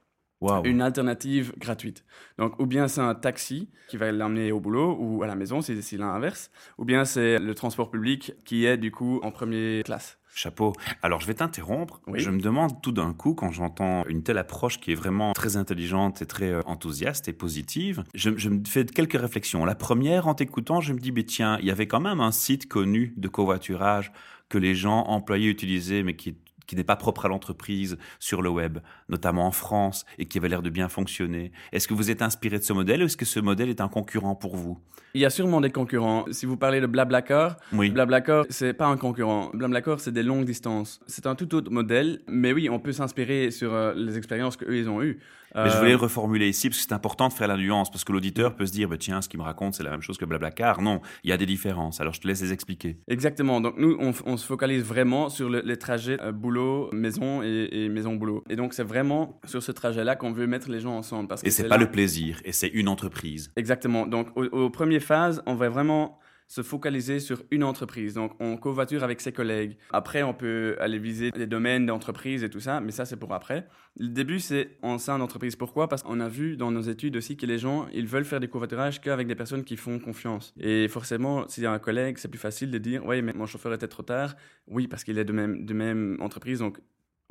une 0.65 0.81
alternative 0.81 1.53
gratuite. 1.59 2.05
Donc, 2.39 2.61
ou 2.61 2.67
bien 2.67 2.87
c'est 2.87 3.01
un 3.01 3.17
taxi 3.17 3.71
qui 3.89 3.97
va 3.97 4.13
l'emmener 4.13 4.53
au 4.53 4.61
boulot 4.61 4.97
ou 5.01 5.25
à 5.25 5.27
la 5.27 5.35
maison, 5.35 5.61
si 5.63 5.83
c'est 5.83 5.97
l'inverse, 5.97 6.53
ou 6.79 6.85
bien 6.85 7.05
c'est 7.05 7.41
le 7.41 7.55
transport 7.57 7.91
public 7.91 8.35
qui 8.45 8.67
est 8.67 8.77
du 8.77 8.93
coup 8.93 9.19
en 9.25 9.33
première 9.33 9.83
classe. 9.83 10.19
Chapeau. 10.35 10.73
Alors 11.03 11.21
je 11.21 11.27
vais 11.27 11.35
t'interrompre. 11.35 12.01
Je 12.15 12.31
me 12.31 12.41
demande 12.41 12.81
tout 12.83 12.93
d'un 12.93 13.13
coup, 13.13 13.35
quand 13.35 13.51
j'entends 13.51 14.05
une 14.07 14.23
telle 14.23 14.39
approche 14.39 14.81
qui 14.81 14.93
est 14.93 14.95
vraiment 14.95 15.33
très 15.33 15.57
intelligente 15.57 16.23
et 16.23 16.27
très 16.27 16.51
euh, 16.51 16.61
enthousiaste 16.65 17.29
et 17.29 17.33
positive, 17.33 18.03
je, 18.15 18.31
me 18.49 18.63
fais 18.67 18.87
quelques 18.87 19.21
réflexions. 19.21 19.65
La 19.65 19.75
première, 19.75 20.29
en 20.29 20.35
t'écoutant, 20.35 20.81
je 20.81 20.93
me 20.93 20.99
dis, 20.99 21.13
mais 21.13 21.25
tiens, 21.25 21.59
il 21.61 21.67
y 21.67 21.71
avait 21.71 21.87
quand 21.87 22.01
même 22.01 22.21
un 22.21 22.33
site 22.33 22.67
connu 22.67 23.15
de 23.17 23.29
covoiturage 23.29 24.13
que 24.49 24.59
les 24.59 24.75
gens 24.75 25.05
employés 25.05 25.49
utilisaient, 25.49 26.03
mais 26.03 26.17
qui 26.17 26.37
qui 26.67 26.77
n'est 26.77 26.85
pas 26.85 26.97
propre 26.97 27.27
à 27.27 27.29
l'entreprise 27.29 27.99
sur 28.19 28.43
le 28.43 28.49
web, 28.49 28.79
notamment 29.09 29.47
en 29.47 29.53
France, 29.53 30.05
et 30.19 30.27
qui 30.27 30.39
avait 30.39 30.49
l'air 30.49 30.63
de 30.63 30.71
bien 30.71 30.89
fonctionner. 30.89 31.53
Est-ce 31.73 31.89
que 31.89 31.95
vous 31.95 32.11
êtes 32.11 32.23
inspiré 32.23 32.59
de 32.59 32.65
ce 32.65 32.73
modèle 32.73 33.03
ou 33.03 33.07
est-ce 33.07 33.17
que 33.17 33.25
ce 33.25 33.41
modèle 33.41 33.69
est 33.69 33.81
un 33.81 33.89
concurrent 33.89 34.35
pour 34.35 34.57
vous? 34.57 34.79
Il 35.15 35.21
y 35.21 35.27
a 35.27 35.31
sûrement 35.31 35.61
des 35.61 35.71
concurrents. 35.71 36.25
Si 36.31 36.47
vous 36.47 36.57
parlez 36.57 36.81
de 36.81 36.87
Blablacar, 36.87 37.59
oui. 37.75 37.91
Blablacar, 37.91 38.47
c'est 38.49 38.73
pas 38.73 38.87
un 38.87 38.97
concurrent. 38.97 39.51
Blablacar, 39.53 40.01
c'est 40.01 40.13
des 40.13 40.23
longues 40.23 40.47
distances. 40.47 41.01
C'est 41.07 41.27
un 41.27 41.35
tout 41.35 41.55
autre 41.55 41.71
modèle, 41.71 42.21
mais 42.29 42.53
oui, 42.53 42.71
on 42.71 42.79
peut 42.79 42.93
s'inspirer 42.93 43.51
sur 43.51 43.75
euh, 43.75 43.93
les 43.95 44.17
expériences 44.17 44.57
qu'eux, 44.57 44.77
ils 44.77 44.89
ont 44.89 45.03
eues. 45.03 45.19
Mais 45.55 45.71
je 45.71 45.77
voulais 45.77 45.91
le 45.91 45.97
euh, 45.97 46.01
reformuler 46.01 46.49
ici 46.49 46.69
parce 46.69 46.79
que 46.79 46.85
c'est 46.89 46.95
important 46.95 47.29
de 47.29 47.33
faire 47.33 47.49
la 47.49 47.57
nuance 47.57 47.91
parce 47.91 48.05
que 48.05 48.13
l'auditeur 48.13 48.55
peut 48.55 48.67
se 48.67 48.73
dire 48.73 48.89
bah, 48.89 48.97
tiens, 48.99 49.21
ce 49.21 49.29
qu'il 49.29 49.39
me 49.39 49.45
raconte, 49.45 49.75
c'est 49.75 49.83
la 49.83 49.91
même 49.91 50.03
chose 50.03 50.19
que 50.19 50.25
Blablacar. 50.25 50.81
Non, 50.81 51.01
il 51.25 51.31
y 51.31 51.33
a 51.33 51.37
des 51.37 51.47
différences. 51.47 52.01
Alors 52.01 52.15
je 52.15 52.21
te 52.21 52.27
laisse 52.27 52.43
les 52.43 52.53
expliquer. 52.53 52.99
Exactement. 53.09 53.61
Donc 53.61 53.75
nous, 53.77 53.97
on, 53.99 54.37
se 54.37 54.47
focalise 54.47 54.83
vraiment 54.83 55.29
sur 55.29 55.49
les 55.51 55.77
trajets 55.77 56.19
euh, 56.21 56.33
boulot, 56.33 56.91
maison 56.93 57.43
et, 57.43 57.89
maison 57.89 58.15
boulot. 58.15 58.45
Et 58.49 58.57
donc 58.57 58.75
c'est 58.75 58.83
vraiment 58.83 59.41
sur 59.45 59.63
ce 59.63 59.73
trajet-là 59.73 60.17
qu'on 60.17 60.33
veut 60.33 60.47
mettre 60.47 60.71
les 60.71 60.81
gens 60.81 60.97
ensemble. 60.97 61.29
Parce 61.29 61.45
et 61.45 61.51
c'est 61.51 61.69
pas 61.69 61.77
le 61.77 61.91
plaisir, 61.91 62.41
et 62.45 62.53
c'est 62.53 62.69
une 62.69 62.89
entreprise. 62.89 63.53
Exactement. 63.57 64.07
Donc 64.07 64.29
aux, 64.37 64.45
aux 64.47 64.71
premières 64.71 65.03
phases, 65.03 65.43
on 65.47 65.55
va 65.55 65.69
vraiment 65.69 66.19
se 66.53 66.61
focaliser 66.61 67.19
sur 67.19 67.43
une 67.51 67.65
entreprise. 67.65 68.13
Donc, 68.13 68.35
on 68.39 68.59
covoiture 68.59 69.03
avec 69.03 69.23
ses 69.23 69.33
collègues. 69.33 69.79
Après, 69.91 70.23
on 70.23 70.35
peut 70.35 70.77
aller 70.81 70.99
viser 70.99 71.31
des 71.31 71.47
domaines 71.47 71.87
d'entreprise 71.87 72.45
et 72.45 72.51
tout 72.51 72.61
ça, 72.61 72.83
mais 72.83 72.93
ça, 72.93 73.07
c'est 73.07 73.17
pour 73.17 73.33
après. 73.33 73.67
Le 73.99 74.09
début, 74.09 74.39
c'est 74.39 74.77
en 74.83 74.99
sein 74.99 75.19
d'entreprise. 75.19 75.57
Pourquoi? 75.57 75.89
Parce 75.89 76.03
qu'on 76.03 76.21
a 76.21 76.29
vu 76.29 76.59
dans 76.59 76.71
nos 76.71 76.83
études 76.83 77.17
aussi 77.17 77.39
que 77.39 77.47
les 77.47 77.57
gens, 77.57 77.89
ils 77.95 78.07
veulent 78.07 78.27
faire 78.27 78.39
des 78.39 78.49
covoiturages 78.49 79.01
qu'avec 79.01 79.27
des 79.27 79.35
personnes 79.35 79.65
qui 79.65 79.79
font 79.79 79.99
confiance. 79.99 80.53
Et 80.61 80.89
forcément, 80.89 81.49
s'il 81.49 81.63
y 81.63 81.67
a 81.67 81.73
un 81.73 81.79
collègue, 81.79 82.19
c'est 82.19 82.29
plus 82.29 82.39
facile 82.39 82.71
de 82.71 82.77
dire, 82.77 83.03
oui, 83.07 83.23
mais 83.23 83.33
mon 83.33 83.47
chauffeur 83.47 83.73
était 83.73 83.89
trop 83.89 84.03
tard. 84.03 84.37
Oui, 84.67 84.89
parce 84.89 85.05
qu'il 85.05 85.17
est 85.17 85.25
de 85.25 85.33
même, 85.33 85.65
de 85.65 85.73
même 85.73 86.19
entreprise. 86.21 86.59
Donc, 86.59 86.81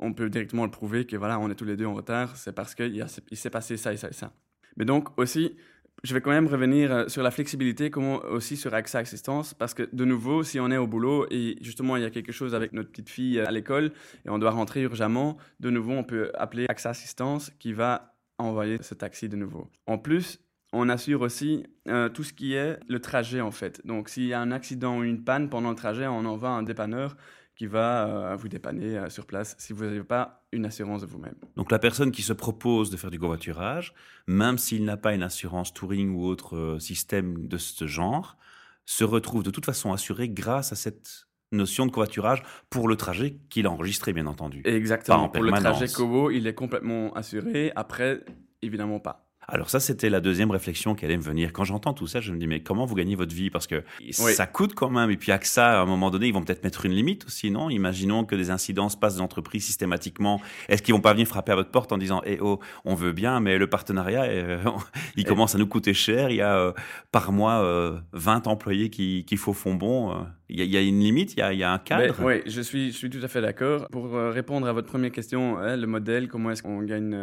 on 0.00 0.12
peut 0.12 0.30
directement 0.30 0.64
le 0.64 0.72
prouver 0.72 1.06
que 1.06 1.16
voilà, 1.16 1.38
on 1.38 1.48
est 1.48 1.54
tous 1.54 1.64
les 1.64 1.76
deux 1.76 1.86
en 1.86 1.94
retard. 1.94 2.36
C'est 2.36 2.56
parce 2.56 2.74
qu'il 2.74 3.06
s'est 3.34 3.50
passé 3.50 3.76
ça 3.76 3.92
et 3.92 3.96
ça 3.96 4.08
et 4.08 4.14
ça. 4.14 4.32
Mais 4.76 4.84
donc, 4.84 5.16
aussi, 5.16 5.54
je 6.02 6.14
vais 6.14 6.20
quand 6.20 6.30
même 6.30 6.48
revenir 6.48 6.92
euh, 6.92 7.08
sur 7.08 7.22
la 7.22 7.30
flexibilité, 7.30 7.90
comme 7.90 8.20
aussi 8.30 8.56
sur 8.56 8.74
AXA 8.74 9.00
Assistance, 9.00 9.54
parce 9.54 9.72
que 9.74 9.88
de 9.92 10.04
nouveau, 10.04 10.42
si 10.42 10.58
on 10.58 10.70
est 10.70 10.76
au 10.76 10.86
boulot 10.86 11.26
et 11.30 11.56
justement 11.60 11.96
il 11.96 12.02
y 12.02 12.06
a 12.06 12.10
quelque 12.10 12.32
chose 12.32 12.54
avec 12.54 12.72
notre 12.72 12.90
petite 12.90 13.08
fille 13.08 13.38
euh, 13.38 13.46
à 13.46 13.50
l'école 13.50 13.92
et 14.24 14.30
on 14.30 14.38
doit 14.38 14.50
rentrer 14.50 14.82
urgemment, 14.82 15.36
de 15.60 15.70
nouveau 15.70 15.92
on 15.92 16.04
peut 16.04 16.32
appeler 16.34 16.66
AXA 16.68 16.90
Assistance 16.90 17.52
qui 17.58 17.72
va 17.72 18.14
envoyer 18.38 18.78
ce 18.82 18.94
taxi 18.94 19.28
de 19.28 19.36
nouveau. 19.36 19.70
En 19.86 19.98
plus, 19.98 20.40
on 20.72 20.88
assure 20.88 21.20
aussi 21.20 21.64
euh, 21.88 22.08
tout 22.08 22.24
ce 22.24 22.32
qui 22.32 22.54
est 22.54 22.80
le 22.88 22.98
trajet 22.98 23.40
en 23.40 23.50
fait. 23.50 23.86
Donc 23.86 24.08
s'il 24.08 24.24
y 24.24 24.32
a 24.32 24.40
un 24.40 24.50
accident 24.50 24.98
ou 24.98 25.04
une 25.04 25.22
panne 25.22 25.50
pendant 25.50 25.70
le 25.70 25.76
trajet, 25.76 26.06
on 26.06 26.24
envoie 26.24 26.50
un 26.50 26.62
dépanneur 26.62 27.16
qui 27.56 27.66
va 27.66 28.06
euh, 28.06 28.36
vous 28.36 28.48
dépanner 28.48 28.96
euh, 28.96 29.10
sur 29.10 29.26
place 29.26 29.54
si 29.58 29.72
vous 29.72 29.84
n'avez 29.84 30.02
pas 30.02 30.44
une 30.52 30.64
assurance 30.64 31.02
de 31.02 31.06
vous-même. 31.06 31.34
Donc 31.56 31.70
la 31.70 31.78
personne 31.78 32.10
qui 32.10 32.22
se 32.22 32.32
propose 32.32 32.90
de 32.90 32.96
faire 32.96 33.10
du 33.10 33.18
covoiturage, 33.18 33.94
même 34.26 34.58
s'il 34.58 34.84
n'a 34.84 34.96
pas 34.96 35.14
une 35.14 35.22
assurance 35.22 35.72
touring 35.72 36.14
ou 36.14 36.24
autre 36.24 36.56
euh, 36.56 36.78
système 36.78 37.46
de 37.46 37.58
ce 37.58 37.86
genre, 37.86 38.36
se 38.84 39.04
retrouve 39.04 39.42
de 39.42 39.50
toute 39.50 39.66
façon 39.66 39.92
assuré 39.92 40.28
grâce 40.28 40.72
à 40.72 40.76
cette 40.76 41.26
notion 41.52 41.86
de 41.86 41.90
covoiturage 41.90 42.42
pour 42.70 42.88
le 42.88 42.96
trajet 42.96 43.36
qu'il 43.50 43.66
a 43.66 43.70
enregistré, 43.70 44.12
bien 44.12 44.26
entendu. 44.26 44.62
Exactement. 44.64 45.28
pour 45.28 45.42
le 45.42 45.52
trajet 45.52 45.86
Covo, 45.86 46.30
il 46.30 46.46
est 46.46 46.54
complètement 46.54 47.12
assuré. 47.12 47.72
Après, 47.76 48.24
évidemment 48.62 49.00
pas. 49.00 49.21
Alors 49.48 49.70
ça, 49.70 49.80
c'était 49.80 50.08
la 50.08 50.20
deuxième 50.20 50.50
réflexion 50.50 50.94
qui 50.94 51.04
allait 51.04 51.16
me 51.16 51.22
venir. 51.22 51.52
Quand 51.52 51.64
j'entends 51.64 51.92
tout 51.92 52.06
ça, 52.06 52.20
je 52.20 52.32
me 52.32 52.38
dis, 52.38 52.46
mais 52.46 52.60
comment 52.60 52.86
vous 52.86 52.94
gagnez 52.94 53.16
votre 53.16 53.34
vie? 53.34 53.50
Parce 53.50 53.66
que 53.66 53.82
ça 54.12 54.46
coûte 54.46 54.74
quand 54.74 54.90
même. 54.90 55.10
Et 55.10 55.16
puis, 55.16 55.32
ça, 55.42 55.80
à 55.80 55.82
un 55.82 55.86
moment 55.86 56.10
donné, 56.10 56.28
ils 56.28 56.32
vont 56.32 56.42
peut-être 56.42 56.62
mettre 56.62 56.86
une 56.86 56.92
limite 56.92 57.26
aussi, 57.26 57.50
non? 57.50 57.68
Imaginons 57.68 58.24
que 58.24 58.36
des 58.36 58.50
incidents 58.50 58.88
se 58.88 58.96
passent 58.96 59.16
dans 59.16 59.24
l'entreprise 59.24 59.64
systématiquement. 59.64 60.40
Est-ce 60.68 60.82
qu'ils 60.82 60.94
vont 60.94 61.00
pas 61.00 61.12
venir 61.12 61.26
frapper 61.26 61.52
à 61.52 61.56
votre 61.56 61.70
porte 61.70 61.92
en 61.92 61.98
disant, 61.98 62.22
eh 62.24 62.38
oh, 62.40 62.60
on 62.84 62.94
veut 62.94 63.12
bien, 63.12 63.40
mais 63.40 63.58
le 63.58 63.66
partenariat, 63.66 64.24
euh, 64.24 64.58
il 65.16 65.24
commence 65.24 65.54
à 65.54 65.58
nous 65.58 65.66
coûter 65.66 65.94
cher. 65.94 66.30
Il 66.30 66.36
y 66.36 66.42
a 66.42 66.56
euh, 66.56 66.72
par 67.10 67.32
mois 67.32 67.60
20 68.12 68.46
euh, 68.46 68.50
employés 68.50 68.90
qui, 68.90 69.24
qui 69.24 69.36
font 69.36 69.52
fond 69.52 69.74
bon. 69.74 70.14
Il 70.48 70.62
y, 70.62 70.76
a, 70.76 70.82
une 70.82 71.00
limite, 71.00 71.32
il 71.32 71.38
y 71.38 71.42
a, 71.42 71.52
il 71.54 71.58
y 71.58 71.62
a 71.62 71.72
un 71.72 71.78
cadre? 71.78 72.14
oui, 72.22 72.42
je 72.46 72.60
suis, 72.60 72.92
je 72.92 72.96
suis 72.98 73.08
tout 73.08 73.20
à 73.22 73.28
fait 73.28 73.40
d'accord. 73.40 73.86
Pour 73.90 74.12
répondre 74.12 74.66
à 74.66 74.72
votre 74.74 74.86
première 74.86 75.10
question, 75.10 75.56
hein, 75.56 75.76
le 75.76 75.86
modèle, 75.86 76.28
comment 76.28 76.50
est-ce 76.50 76.62
qu'on 76.62 76.82
gagne 76.82 77.16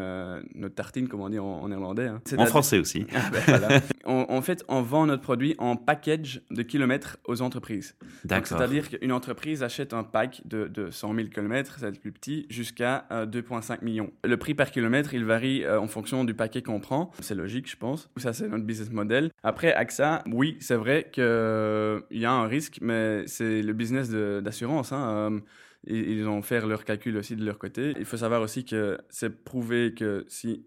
notre 0.56 0.74
tartine, 0.74 1.08
comment 1.08 1.26
on 1.26 1.30
dit 1.30 1.38
en, 1.38 1.46
en 1.46 1.70
néerlandais 1.70 2.09
hein. 2.10 2.22
En 2.38 2.46
français 2.46 2.80
aussi. 2.80 3.06
Ah, 3.16 3.32
ben, 3.32 3.82
en 4.06 4.42
fait, 4.42 4.63
on 4.68 4.82
vend 4.82 5.06
notre 5.06 5.22
produit 5.22 5.56
en 5.58 5.75
package 5.75 6.42
de 6.51 6.62
kilomètres 6.62 7.18
aux 7.25 7.42
entreprises. 7.42 7.96
D'accord. 8.24 8.58
C'est-à-dire 8.58 8.89
qu'une 8.89 9.12
entreprise 9.12 9.63
achète 9.63 9.94
un 9.94 10.04
pack 10.04 10.42
de, 10.46 10.68
de 10.68 10.89
100 10.92 11.16
000 11.16 11.28
kilomètres, 11.28 11.78
c'est 11.80 11.89
le 11.89 11.98
plus 11.98 12.12
petit, 12.12 12.46
jusqu'à 12.50 13.06
2,5 13.12 13.72
euh, 13.72 13.75
millions. 13.82 14.12
Le 14.24 14.38
prix 14.38 14.54
par 14.54 14.72
kilomètre, 14.72 15.13
il 15.13 15.25
varie 15.25 15.63
euh, 15.63 15.80
en 15.80 15.88
fonction 15.88 16.24
du 16.24 16.34
paquet 16.34 16.62
qu'on 16.62 16.80
prend. 16.80 17.12
C'est 17.20 17.36
logique, 17.36 17.70
je 17.70 17.78
pense. 17.78 18.10
Ça, 18.18 18.34
c'est 18.34 18.48
notre 18.48 18.66
business 18.66 18.92
model. 18.92 19.32
Après, 19.44 19.74
AXA, 19.74 20.24
oui, 20.32 20.58
c'est 20.60 20.75
vrai 20.75 21.10
qu'il 21.12 21.24
euh, 21.24 22.01
y 22.12 22.25
a 22.25 22.32
un 22.32 22.48
risque, 22.48 22.80
mais 22.82 23.24
c'est 23.28 23.62
le 23.62 23.74
business 23.74 24.10
d'assurance. 24.10 24.92
Hein. 24.92 25.42
ils 25.86 26.28
ont 26.28 26.42
fait 26.42 26.66
leurs 26.66 26.86
calculs 26.86 27.18
aussi 27.18 27.36
de 27.36 27.46
leur 27.46 27.58
côté. 27.58 27.94
Il 27.98 28.06
faut 28.06 28.18
savoir 28.18 28.42
aussi 28.42 28.66
que 28.66 28.98
c'est 29.10 29.44
prouvé 29.44 29.94
que 29.94 30.25
si 30.28 30.66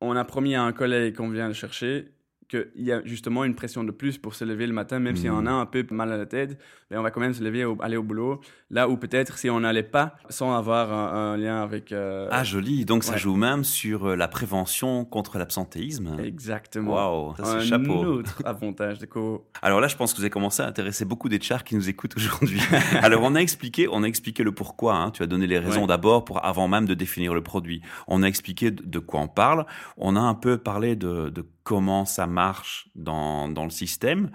on 0.00 0.16
a 0.16 0.24
promis 0.24 0.54
à 0.54 0.62
un 0.62 0.72
collègue 0.72 1.16
qu'on 1.16 1.30
vient 1.30 1.48
le 1.48 1.54
chercher 1.54 2.15
qu'il 2.48 2.66
y 2.76 2.92
a 2.92 3.02
justement 3.04 3.44
une 3.44 3.54
pression 3.54 3.84
de 3.84 3.90
plus 3.90 4.18
pour 4.18 4.34
se 4.34 4.44
lever 4.44 4.66
le 4.66 4.72
matin, 4.72 4.98
même 4.98 5.16
si 5.16 5.28
on 5.28 5.40
Mhm. 5.42 5.46
a 5.48 5.52
un 5.52 5.66
peu 5.66 5.84
mal 5.90 6.12
à 6.12 6.16
la 6.16 6.26
tête, 6.26 6.58
mais 6.90 6.96
on 6.96 7.02
va 7.02 7.10
quand 7.10 7.20
même 7.20 7.34
se 7.34 7.42
lever, 7.42 7.64
au- 7.64 7.76
aller 7.80 7.96
au 7.96 8.02
boulot. 8.02 8.40
Là 8.70 8.88
où 8.88 8.96
peut-être 8.96 9.38
si 9.38 9.48
on 9.50 9.60
n'allait 9.60 9.82
pas, 9.82 10.16
sans 10.28 10.54
avoir 10.56 10.92
un, 10.92 11.32
un 11.32 11.36
lien 11.36 11.62
avec... 11.62 11.92
euh, 11.92 12.28
Ah, 12.30 12.44
joli. 12.44 12.84
Donc, 12.84 13.04
ça 13.04 13.16
joue 13.16 13.36
même 13.36 13.64
sur 13.64 14.06
euh, 14.10 14.16
la 14.16 14.28
prévention 14.28 15.04
contre 15.04 15.38
l'absentéisme. 15.38 16.16
Exactement. 16.22 16.94
Waouh, 16.94 17.36
ça 17.36 17.44
c'est 17.44 17.50
un 17.56 17.60
chapeau. 17.60 17.94
autre 18.04 18.42
avantage 18.44 18.98
de 18.98 19.06
Kovo. 19.06 19.46
Alors 19.62 19.80
là, 19.80 19.88
je 19.88 19.96
pense 19.96 20.12
que 20.12 20.18
vous 20.18 20.22
avez 20.24 20.30
commencé 20.30 20.62
à 20.62 20.66
intéresser 20.66 21.04
beaucoup 21.04 21.28
des 21.28 21.40
chars 21.40 21.64
qui 21.64 21.74
nous 21.74 21.88
écoutent 21.88 22.16
aujourd'hui. 22.16 22.60
Alors, 23.02 23.22
on 23.22 23.34
a 23.34 23.38
expliqué, 23.40 23.88
on 23.90 24.02
a 24.02 24.06
expliqué 24.06 24.42
le 24.42 24.52
pourquoi. 24.52 24.94
hein. 24.96 25.10
Tu 25.10 25.22
as 25.22 25.26
donné 25.26 25.46
les 25.46 25.58
raisons 25.58 25.82
Ouais. 25.82 25.86
d'abord 25.88 26.24
pour 26.24 26.44
avant 26.44 26.68
même 26.68 26.86
de 26.86 26.94
définir 26.94 27.34
le 27.34 27.42
produit. 27.42 27.82
On 28.08 28.22
a 28.22 28.26
expliqué 28.26 28.70
de, 28.70 28.82
de 28.84 28.98
quoi 28.98 29.20
on 29.20 29.28
parle. 29.28 29.66
On 29.96 30.16
a 30.16 30.20
un 30.20 30.34
peu 30.34 30.58
parlé 30.58 30.96
de, 30.96 31.28
de 31.30 31.44
comment 31.66 32.04
ça 32.04 32.26
marche 32.28 32.88
dans, 32.94 33.48
dans 33.48 33.64
le 33.64 33.70
système, 33.70 34.30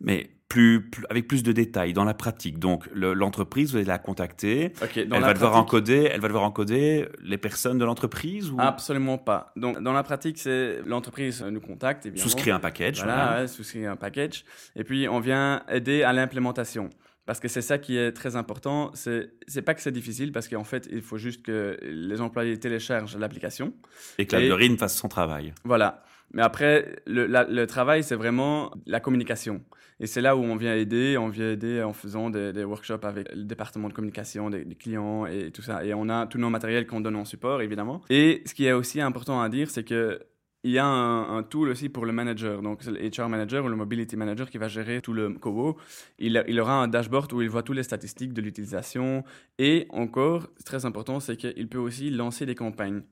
mais 0.00 0.30
plus, 0.48 0.88
plus- 0.88 1.04
avec 1.10 1.26
plus 1.26 1.42
de 1.42 1.50
détails 1.50 1.92
dans 1.92 2.04
la 2.04 2.14
pratique. 2.14 2.60
Donc, 2.60 2.88
le- 2.94 3.12
l'entreprise, 3.14 3.72
vous 3.72 3.78
allez 3.78 3.84
la 3.86 3.98
contacter. 3.98 4.68
Dans 4.80 4.86
elle 4.94 5.08
la 5.10 5.18
va 5.20 5.34
devoir 5.34 5.56
encoder, 5.56 6.08
elle 6.12 6.20
va 6.20 6.28
devoir 6.28 6.44
encoder 6.44 7.08
les 7.20 7.36
personnes 7.38 7.78
de 7.78 7.84
l'entreprise 7.84 8.52
ou? 8.52 8.56
Absolument 8.60 9.18
pas. 9.18 9.52
Donc, 9.56 9.82
dans 9.82 9.92
la 9.92 10.04
pratique, 10.04 10.38
c'est 10.38 10.80
l'entreprise 10.86 11.42
nous 11.42 11.60
contacte, 11.60 12.16
souscrire 12.16 12.54
un 12.54 12.60
package. 12.60 12.98
Voilà, 12.98 13.24
voilà. 13.26 13.40
ouais, 13.40 13.48
souscrire 13.48 13.90
un 13.90 13.96
package. 13.96 14.44
Et 14.76 14.84
puis, 14.84 15.08
on 15.08 15.18
vient 15.18 15.64
aider 15.68 16.04
à 16.04 16.12
l'implémentation. 16.12 16.90
Parce 17.26 17.40
que 17.40 17.48
c'est 17.48 17.60
ça 17.62 17.78
qui 17.78 17.96
est 17.98 18.12
très 18.12 18.36
important. 18.36 18.92
C'est 18.94 19.62
pas 19.62 19.74
que 19.74 19.80
c'est 19.82 19.90
difficile, 19.90 20.30
parce 20.30 20.46
qu'en 20.46 20.62
fait, 20.62 20.86
il 20.92 21.02
faut 21.02 21.18
juste 21.18 21.42
que 21.44 21.76
les 21.82 22.20
employés 22.20 22.56
téléchargent 22.60 23.16
l'application. 23.18 23.74
Et 24.18 24.26
que 24.26 24.36
la 24.36 24.42
Et- 24.42 24.46
Blurine 24.46 24.78
fasse 24.78 24.96
son 24.96 25.08
travail. 25.08 25.52
Voilà. 25.64 26.04
Mais 26.32 26.42
après, 26.42 26.96
le, 27.06 27.64
travail, 27.66 28.02
c'est 28.02 28.16
vraiment 28.16 28.70
la 28.86 29.00
communication. 29.00 29.62
Et 30.00 30.06
c'est 30.06 30.20
là 30.20 30.36
où 30.36 30.40
on 30.40 30.56
vient 30.56 30.74
aider. 30.74 31.16
On 31.16 31.28
vient 31.28 31.50
aider 31.50 31.82
en 31.82 31.92
faisant 31.92 32.30
des, 32.30 32.64
workshops 32.64 33.04
avec 33.04 33.34
le 33.34 33.44
département 33.44 33.88
de 33.88 33.94
communication 33.94 34.50
des, 34.50 34.64
clients 34.74 35.26
et 35.26 35.50
tout 35.50 35.62
ça. 35.62 35.84
Et 35.84 35.94
on 35.94 36.08
a 36.08 36.26
tous 36.26 36.38
nos 36.38 36.50
matériels 36.50 36.86
qu'on 36.86 37.00
donne 37.00 37.16
en 37.16 37.24
support, 37.24 37.62
évidemment. 37.62 38.02
Et 38.10 38.42
ce 38.44 38.54
qui 38.54 38.66
est 38.66 38.72
aussi 38.72 39.00
important 39.00 39.40
à 39.40 39.48
dire, 39.48 39.70
c'est 39.70 39.84
que 39.84 40.20
il 40.64 40.72
y 40.72 40.78
a 40.78 40.84
un, 40.84 41.38
un 41.38 41.42
tool 41.44 41.68
aussi 41.68 41.88
pour 41.88 42.06
le 42.06 42.12
manager, 42.12 42.60
donc 42.60 42.84
le 42.86 43.08
HR 43.08 43.28
manager 43.28 43.64
ou 43.64 43.68
le 43.68 43.76
mobility 43.76 44.16
manager 44.16 44.50
qui 44.50 44.58
va 44.58 44.66
gérer 44.66 45.00
tout 45.00 45.12
le 45.12 45.32
Covo. 45.34 45.76
Il, 46.18 46.42
il 46.48 46.58
aura 46.58 46.82
un 46.82 46.88
dashboard 46.88 47.32
où 47.34 47.40
il 47.40 47.48
voit 47.48 47.62
toutes 47.62 47.76
les 47.76 47.84
statistiques 47.84 48.32
de 48.32 48.42
l'utilisation. 48.42 49.22
Et 49.58 49.86
encore, 49.90 50.48
très 50.64 50.84
important, 50.84 51.20
c'est 51.20 51.36
qu'il 51.36 51.68
peut 51.68 51.78
aussi 51.78 52.10
lancer 52.10 52.46
des 52.46 52.56
campagnes. 52.56 53.02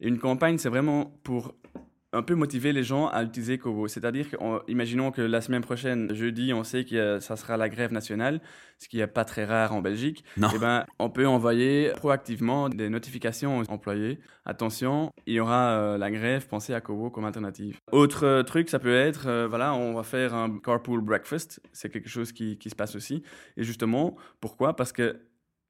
Et 0.00 0.08
une 0.08 0.18
campagne, 0.18 0.56
c'est 0.56 0.70
vraiment 0.70 1.14
pour 1.22 1.54
un 2.14 2.22
peu 2.22 2.34
motiver 2.34 2.72
les 2.72 2.82
gens 2.84 3.08
à 3.08 3.22
utiliser 3.22 3.58
Kovo. 3.58 3.88
C'est-à-dire 3.88 4.30
que, 4.30 4.36
on- 4.40 4.60
imaginons 4.68 5.10
que 5.10 5.22
la 5.22 5.40
semaine 5.40 5.62
prochaine, 5.62 6.14
jeudi, 6.14 6.52
on 6.52 6.62
sait 6.64 6.84
que 6.84 7.20
ça 7.20 7.36
sera 7.36 7.56
la 7.56 7.68
grève 7.68 7.92
nationale, 7.92 8.40
ce 8.78 8.88
qui 8.88 8.98
n'est 8.98 9.06
pas 9.06 9.24
très 9.24 9.44
rare 9.44 9.72
en 9.72 9.80
Belgique. 9.80 10.22
Non. 10.36 10.48
Eh 10.54 10.58
ben, 10.58 10.84
on 10.98 11.08
peut 11.08 11.26
envoyer 11.26 11.90
proactivement 11.96 12.68
des 12.68 12.88
notifications 12.90 13.58
aux 13.58 13.70
employés. 13.70 14.18
Attention, 14.44 15.10
il 15.26 15.34
y 15.34 15.40
aura 15.40 15.70
euh, 15.78 15.98
la 15.98 16.10
grève, 16.10 16.46
pensez 16.48 16.74
à 16.74 16.80
Kovo 16.80 17.10
comme 17.10 17.24
alternative. 17.24 17.78
Autre 17.92 18.26
euh, 18.26 18.42
truc, 18.42 18.68
ça 18.68 18.78
peut 18.78 18.94
être, 18.94 19.26
euh, 19.28 19.46
voilà, 19.48 19.72
on 19.74 19.94
va 19.94 20.02
faire 20.02 20.34
un 20.34 20.58
carpool 20.58 21.00
breakfast. 21.00 21.60
C'est 21.72 21.88
quelque 21.90 22.08
chose 22.08 22.32
qui, 22.32 22.58
qui 22.58 22.68
se 22.68 22.74
passe 22.74 22.94
aussi. 22.96 23.22
Et 23.56 23.62
justement, 23.64 24.16
pourquoi? 24.40 24.74
Parce 24.76 24.92
que 24.92 25.20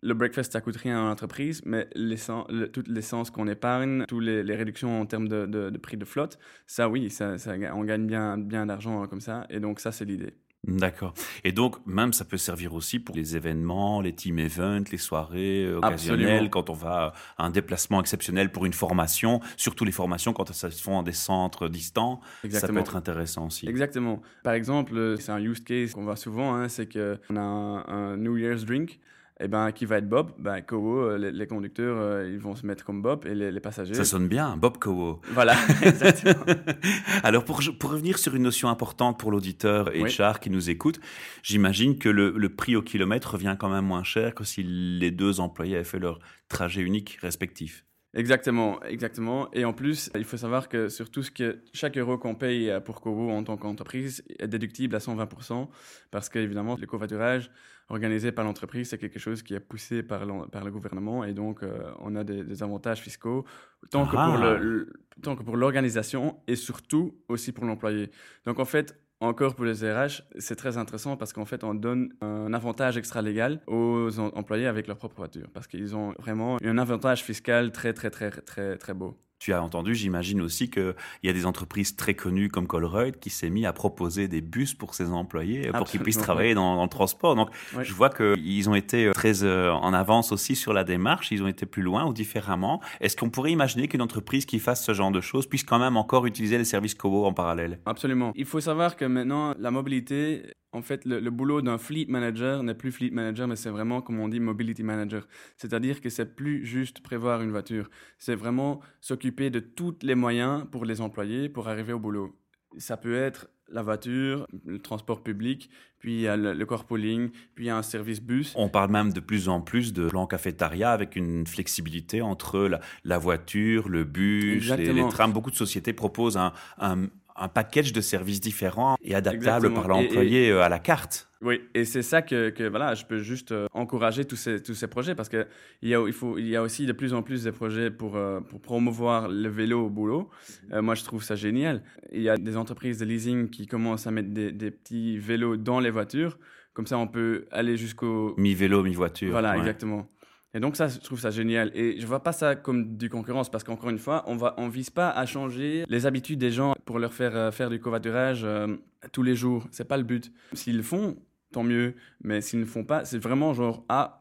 le 0.03 0.15
breakfast, 0.15 0.53
ça 0.53 0.61
coûte 0.61 0.77
rien 0.77 1.01
à 1.05 1.09
l'entreprise, 1.09 1.63
mais 1.65 1.89
le- 1.95 2.67
toute 2.67 2.89
l'essence 2.89 3.31
qu'on 3.31 3.47
épargne, 3.49 4.05
toutes 4.09 4.25
les, 4.25 4.43
les 4.43 4.57
réductions 4.57 5.01
en 5.01 5.07
termes 5.07 5.29
de, 5.29 5.47
de- 5.47 5.71
de 5.71 5.79
prix 5.79 5.97
de 5.97 6.05
flotte, 6.05 6.39
ça 6.67 6.89
oui, 6.89 7.09
ça, 7.11 7.39
ça- 7.39 7.55
on 7.75 7.85
gagne 7.85 8.07
bien, 8.07 8.37
bien 8.39 8.67
d'argent 8.67 9.03
euh, 9.03 9.07
comme 9.07 9.21
ça. 9.21 9.47
Et 9.51 9.61
donc 9.61 9.81
ça, 9.81 9.93
c'est 9.93 10.05
l'idée. 10.05 10.35
D'accord. 10.65 11.13
Et 11.43 11.51
donc, 11.51 11.85
même, 11.87 12.13
ça 12.13 12.25
peut 12.25 12.37
servir 12.37 12.73
aussi 12.75 13.01
pour 13.01 13.17
les 13.17 13.35
événements, 13.37 14.01
les 14.01 14.15
team 14.15 14.39
events, 14.39 14.85
les 14.93 14.99
soirées 14.99 15.65
euh, 15.65 15.79
occasionnelles, 15.79 16.27
Absolument. 16.29 16.51
quand 16.51 16.71
on 16.71 16.75
va 16.75 17.15
à 17.37 17.45
un 17.47 17.51
déplacement 17.51 17.99
exceptionnel 18.01 18.53
pour 18.53 18.65
une 18.65 18.73
formation, 18.73 19.41
surtout 19.57 19.85
les 19.85 19.91
formations 19.91 20.33
quand 20.33 20.53
ça 20.53 20.71
se 20.71 20.81
font 20.81 20.93
dans 20.93 21.03
des 21.03 21.11
centres 21.13 21.67
distants, 21.69 22.21
ça 22.49 22.69
peut 22.69 22.79
être 22.79 22.95
intéressant 22.95 23.47
aussi. 23.49 23.69
Exactement. 23.69 24.23
Par 24.45 24.53
exemple, 24.53 24.97
euh, 24.97 25.17
c'est 25.17 25.33
un 25.33 25.41
use 25.41 25.59
case 25.65 25.95
qu'on 25.95 26.05
voit 26.05 26.15
souvent, 26.15 26.55
hein, 26.55 26.69
c'est 26.69 26.87
qu'on 26.93 27.37
a 27.37 27.41
un, 27.41 27.85
un 27.89 28.17
New 28.17 28.37
Year's 28.37 28.65
drink. 28.65 29.01
Et 29.43 29.49
ben, 29.49 29.73
qui 29.73 29.87
va 29.87 29.99
être 29.99 30.09
Bob? 30.09 30.31
Ben, 30.39 30.61
Kovo, 30.61 31.01
euh, 31.01 31.19
les, 31.19 31.33
les 31.33 31.47
conducteurs, 31.49 31.97
euh, 31.99 32.31
ils 32.31 32.39
vont 32.39 32.55
se 32.55 32.65
mettre 32.65 32.85
comme 32.85 33.03
Bob 33.03 33.27
et 33.27 33.35
les, 33.35 33.51
les 33.51 33.61
passagers. 33.61 33.93
Ça 33.95 34.05
sonne 34.05 34.29
bien, 34.29 34.57
Bob 34.57 34.79
Cowo. 34.79 35.21
Voilà, 35.33 35.55
exactement. 35.83 36.45
Alors, 37.25 37.45
pour, 37.45 37.61
pour 37.81 37.91
revenir 37.91 38.19
sur 38.19 38.37
une 38.37 38.45
notion 38.45 38.69
importante 38.69 39.19
pour 39.19 39.33
l'auditeur 39.33 39.91
Oui. 39.97 40.05
HR 40.17 40.39
qui 40.39 40.49
nous 40.49 40.71
écoute, 40.71 41.01
j'imagine 41.43 41.99
que 41.99 42.09
le, 42.09 42.33
le 42.37 42.49
prix 42.55 42.77
au 42.77 42.83
kilomètre 42.83 43.33
revient 43.33 43.57
quand 43.59 43.69
même 43.69 43.85
moins 43.85 44.05
cher 44.05 44.37
que 44.37 44.45
si 44.45 44.63
les 44.63 45.11
deux 45.11 45.41
employés 45.41 45.75
avaient 45.75 45.85
fait 45.85 45.99
leur 45.99 46.21
trajet 46.49 46.83
unique 46.83 47.19
respectif. 47.21 47.85
Exactement, 48.15 48.81
exactement. 48.85 49.51
Et 49.55 49.65
en 49.65 49.73
plus, 49.73 50.11
il 50.15 50.25
faut 50.25 50.37
savoir 50.37 50.69
que 50.69 50.89
sur 50.89 51.11
tout 51.11 51.23
ce 51.23 51.31
que 51.33 51.65
chaque 51.73 51.97
euro 51.99 52.17
qu'on 52.17 52.35
paye 52.37 52.71
pour 52.85 53.01
Kovo 53.01 53.31
en 53.31 53.43
tant 53.43 53.57
qu'entreprise 53.57 54.23
est 54.39 54.49
déductible 54.49 54.95
à 54.95 54.99
120% 54.99 55.67
parce 56.11 56.29
qu'évidemment, 56.29 56.77
le 56.79 56.87
covoiturage 56.87 57.51
organisé 57.89 58.33
par 58.33 58.45
l'entreprise, 58.45 58.89
c'est 58.91 58.99
quelque 58.99 59.19
chose 59.19 59.43
qui 59.43 59.55
est 59.55 59.61
poussé 59.61 60.03
par, 60.03 60.23
par 60.51 60.65
le 60.65 60.71
gouvernement 60.71 61.25
et 61.25 61.33
donc 61.35 61.63
euh, 61.63 61.91
on 62.01 62.17
a 62.17 62.25
des, 62.25 62.43
des 62.45 62.63
avantages 62.63 63.01
fiscaux 63.01 63.45
tant 63.91 64.07
que 64.07 64.17
Ah. 64.17 64.29
pour 64.29 64.39
le- 64.39 64.57
le- 64.59 64.93
tant 65.23 65.37
que 65.37 65.43
pour 65.43 65.57
l'organisation 65.57 66.39
et 66.47 66.57
surtout 66.57 67.15
aussi 67.29 67.53
pour 67.53 67.65
l'employé. 67.65 68.11
Donc 68.47 68.59
en 68.59 68.65
fait, 68.65 68.99
encore 69.21 69.55
pour 69.55 69.65
les 69.67 69.85
RH, 69.89 70.23
c'est 70.39 70.57
très 70.57 70.79
intéressant 70.79 71.17
parce 71.17 71.33
qu'en 71.33 71.45
fait, 71.45 71.63
on 71.65 71.75
donne 71.75 72.13
un 72.23 72.53
avantage 72.55 72.97
extra-légal 72.97 73.61
aux 73.69 74.19
em- 74.19 74.33
employés 74.35 74.67
avec 74.67 74.89
leur 74.89 74.97
propre 74.97 75.17
voiture 75.17 75.49
parce 75.53 75.67
qu'ils 75.67 75.95
ont 75.95 76.13
vraiment 76.19 76.57
un 76.65 76.79
avantage 76.79 77.23
fiscal 77.23 77.71
très, 77.73 77.93
très, 77.93 78.11
très, 78.11 78.31
très, 78.31 78.77
très 78.79 78.95
beau. 78.95 79.17
Tu 79.43 79.53
as 79.53 79.61
entendu, 79.61 79.97
j'imagine 79.97 80.41
aussi 80.41 80.71
qu'il 80.71 80.95
y 81.25 81.29
a 81.29 81.33
des 81.33 81.47
entreprises 81.47 81.97
très 81.97 82.15
connues 82.15 82.49
comme 82.49 82.69
Colruyt 82.69 83.19
qui 83.21 83.29
s'est 83.29 83.51
mis 83.51 83.67
à 83.67 83.73
proposer 83.73 84.29
des 84.29 84.41
bus 84.41 84.73
pour 84.73 84.95
ses 84.95 85.11
employés 85.11 85.69
pour 85.73 85.85
qu'ils 85.89 85.99
puissent 85.99 86.19
travailler 86.19 86.55
dans, 86.55 86.77
dans 86.77 86.85
le 86.85 86.89
transport. 86.89 87.35
Donc, 87.35 87.49
Ouais. 87.75 87.85
je 87.85 87.93
vois 87.93 88.09
qu'ils 88.09 88.71
ont 88.71 88.77
été 88.77 89.07
euh, 89.07 89.13
très 89.13 89.43
euh, 89.43 89.73
en 89.73 89.93
avance 89.95 90.31
aussi 90.31 90.55
sur 90.55 90.73
la 90.73 90.85
démarche. 90.85 91.33
Ils 91.33 91.43
ont 91.43 91.49
été 91.49 91.67
plus 91.67 91.83
loin 91.83 92.07
ou 92.07 92.13
différemment. 92.13 92.81
Est-ce 93.01 93.17
qu'on 93.17 93.31
pourrait 93.31 93.51
imaginer 93.51 93.89
qu'une 93.89 94.03
entreprise 94.03 94.47
qui 94.47 94.61
fasse 94.61 94.85
ce 94.85 94.95
genre 94.95 95.11
de 95.11 95.21
choses 95.21 95.49
puisse 95.49 95.65
quand 95.65 95.81
même 95.81 95.97
encore 95.97 96.25
utiliser 96.27 96.57
les 96.57 96.65
services 96.65 96.95
Covo 96.95 97.25
en 97.27 97.33
parallèle? 97.33 97.81
Absolument. 97.85 98.31
Il 98.37 98.45
faut 98.47 98.61
savoir 98.61 98.95
que 98.97 99.05
maintenant, 99.07 99.57
la 99.59 99.73
mobilité, 99.73 100.45
en 100.73 100.83
fait, 100.83 101.05
le, 101.05 101.21
le 101.21 101.31
boulot 101.31 101.61
d'un 101.63 101.79
fleet 101.79 102.07
manager 102.09 102.63
n'est 102.63 102.75
plus 102.75 102.93
fleet 102.93 103.11
manager, 103.11 103.47
mais 103.47 103.57
c'est 103.57 103.71
vraiment, 103.71 104.01
comme 104.01 104.19
on 104.21 104.29
dit, 104.29 104.41
mobility 104.41 104.83
manager. 104.83 105.27
C'est-à-dire 105.57 106.01
que 106.01 106.09
c'est 106.09 106.35
plus 106.35 106.65
juste 106.65 107.01
prévoir 107.03 107.43
une 107.43 107.51
voiture. 107.51 107.91
C'est 108.19 108.35
vraiment 108.35 108.81
s'occuper 109.01 109.51
de 109.51 109.61
tous 109.61 109.97
les 110.03 110.15
moyens 110.15 110.65
pour 110.71 110.85
les 110.85 111.01
employés 111.01 111.49
pour 111.49 111.69
arriver 111.69 111.93
au 111.93 111.99
boulot. 111.99 112.35
Ça 112.79 112.97
peut 112.97 113.15
être 113.15 113.49
la 113.69 113.83
voiture, 113.83 114.47
le 114.67 114.79
transport 114.79 115.23
public, 115.23 115.71
puis 115.99 116.15
il 116.15 116.21
y 116.21 116.29
a 116.29 116.37
le, 116.37 116.53
le 116.53 116.67
carpooling, 116.67 117.31
puis 117.55 117.65
il 117.65 117.69
y 117.69 117.71
a 117.71 117.77
un 117.77 117.83
service 117.83 118.21
bus. 118.21 118.53
On 118.57 118.69
parle 118.69 118.91
même 118.91 119.13
de 119.13 119.21
plus 119.21 119.49
en 119.49 119.61
plus 119.63 119.93
de 119.95 120.09
plan 120.09 120.27
cafétéria 120.27 120.91
avec 120.93 121.17
une 121.17 121.47
flexibilité 121.47 122.21
entre 122.21 122.61
la, 122.61 122.81
la 123.05 123.19
voiture, 123.19 123.89
le 123.89 124.05
bus, 124.05 124.71
les, 124.77 125.09
trams. 125.09 125.33
Beaucoup 125.33 125.51
de 125.51 125.57
sociétés 125.57 125.93
proposent 125.95 126.37
un, 126.37 126.53
un- 126.79 127.07
un 127.37 127.49
package 127.49 127.93
de 127.93 128.01
services 128.01 128.41
différents 128.41 128.97
et 129.03 129.15
adaptables 129.15 129.67
Exactement. 129.67 129.75
par 129.81 129.89
l'employé 129.89 130.51
euh, 130.51 130.63
à 130.63 130.69
la 130.69 130.79
carte. 130.79 131.29
Oui, 131.41 131.61
et 131.75 131.85
c'est 131.85 132.03
ça 132.03 132.23
que, 132.23 132.51
que, 132.51 132.63
voilà, 132.65 132.95
je 132.95 133.05
peux 133.05 133.19
juste 133.19 133.51
euh, 133.53 133.67
encourager 133.73 134.25
tous 134.25 134.37
ces, 134.37 134.63
tous 134.63 134.75
ces 134.75 134.87
projets 134.87 135.15
parce 135.17 135.29
qu'il 135.29 135.45
y, 135.83 135.95
a- 135.95 136.05
il 136.07 136.13
faut- 136.13 136.39
il 136.39 136.47
y 136.47 136.55
a 136.57 136.63
aussi 136.63 136.87
de 136.87 136.93
plus 136.93 137.15
en 137.15 137.23
plus 137.23 137.43
de 137.43 137.51
projets 137.51 137.91
pour, 137.91 138.17
euh, 138.17 138.41
pour 138.41 138.61
promouvoir 138.61 139.29
le 139.29 139.49
vélo 139.49 139.87
au 139.87 139.91
boulot. 139.91 140.31
Euh, 140.73 140.83
moi, 140.83 140.95
je 140.95 141.03
trouve 141.03 141.25
ça 141.25 141.35
génial. 141.35 141.83
Il 142.13 142.23
y 142.23 142.29
a 142.29 142.37
des 142.37 142.57
entreprises 142.57 142.99
de 142.99 143.05
leasing 143.07 143.51
qui 143.51 143.67
commencent 143.67 144.07
à 144.07 144.11
mettre 144.13 144.31
des, 144.31 144.53
des 144.53 144.71
petits 144.71 145.19
vélos 145.19 145.57
dans 145.57 145.81
les 145.81 145.91
voitures. 145.91 146.39
Comme 146.75 146.87
ça, 146.87 146.97
on 146.97 147.07
peut 147.09 147.47
aller 147.51 147.77
jusqu'au... 147.77 148.35
Mi-vélo, 148.39 148.83
mi-voiture. 148.83 149.31
Voilà, 149.33 149.53
ouais. 149.53 149.59
exactement. 149.59 150.07
Et 150.55 150.61
donc 150.61 150.77
ça, 150.77 150.89
je 150.89 150.99
trouve 150.99 151.19
ça 151.19 151.31
génial. 151.31 151.71
Et 151.75 151.99
je 151.99 152.07
vois 152.07 152.23
pas 152.23 152.33
ça 152.33 152.55
comme 152.55 152.97
du 152.97 153.09
concurrence 153.09 153.51
parce 153.51 153.65
qu'encore 153.65 153.91
une 153.91 153.99
fois, 153.99 154.23
on 154.27 154.37
va, 154.37 154.55
on 154.59 154.69
vise 154.69 154.91
pas 154.91 155.11
à 155.11 155.25
changer 155.25 155.85
les 155.89 156.07
habitudes 156.07 156.39
des 156.39 156.51
gens 156.51 156.75
pour 156.85 156.99
leur 156.99 157.15
faire 157.15 157.35
euh, 157.37 157.51
faire 157.51 157.71
du 157.71 157.81
covoiturage 157.81 158.43
euh, 158.45 158.77
tous 159.13 159.23
les 159.23 159.35
jours. 159.35 159.67
C'est 159.71 159.89
pas 159.89 159.97
le 159.97 160.03
but. 160.03 160.31
S'ils 160.53 160.77
le 160.77 160.83
font, 160.83 161.17
tant 161.53 161.63
mieux. 161.63 161.95
Mais 162.23 162.43
s'ils 162.43 162.61
ne 162.61 162.65
font 162.67 162.85
pas, 162.85 163.05
c'est 163.05 163.19
vraiment 163.19 163.55
genre 163.55 163.85
ah 163.89 164.19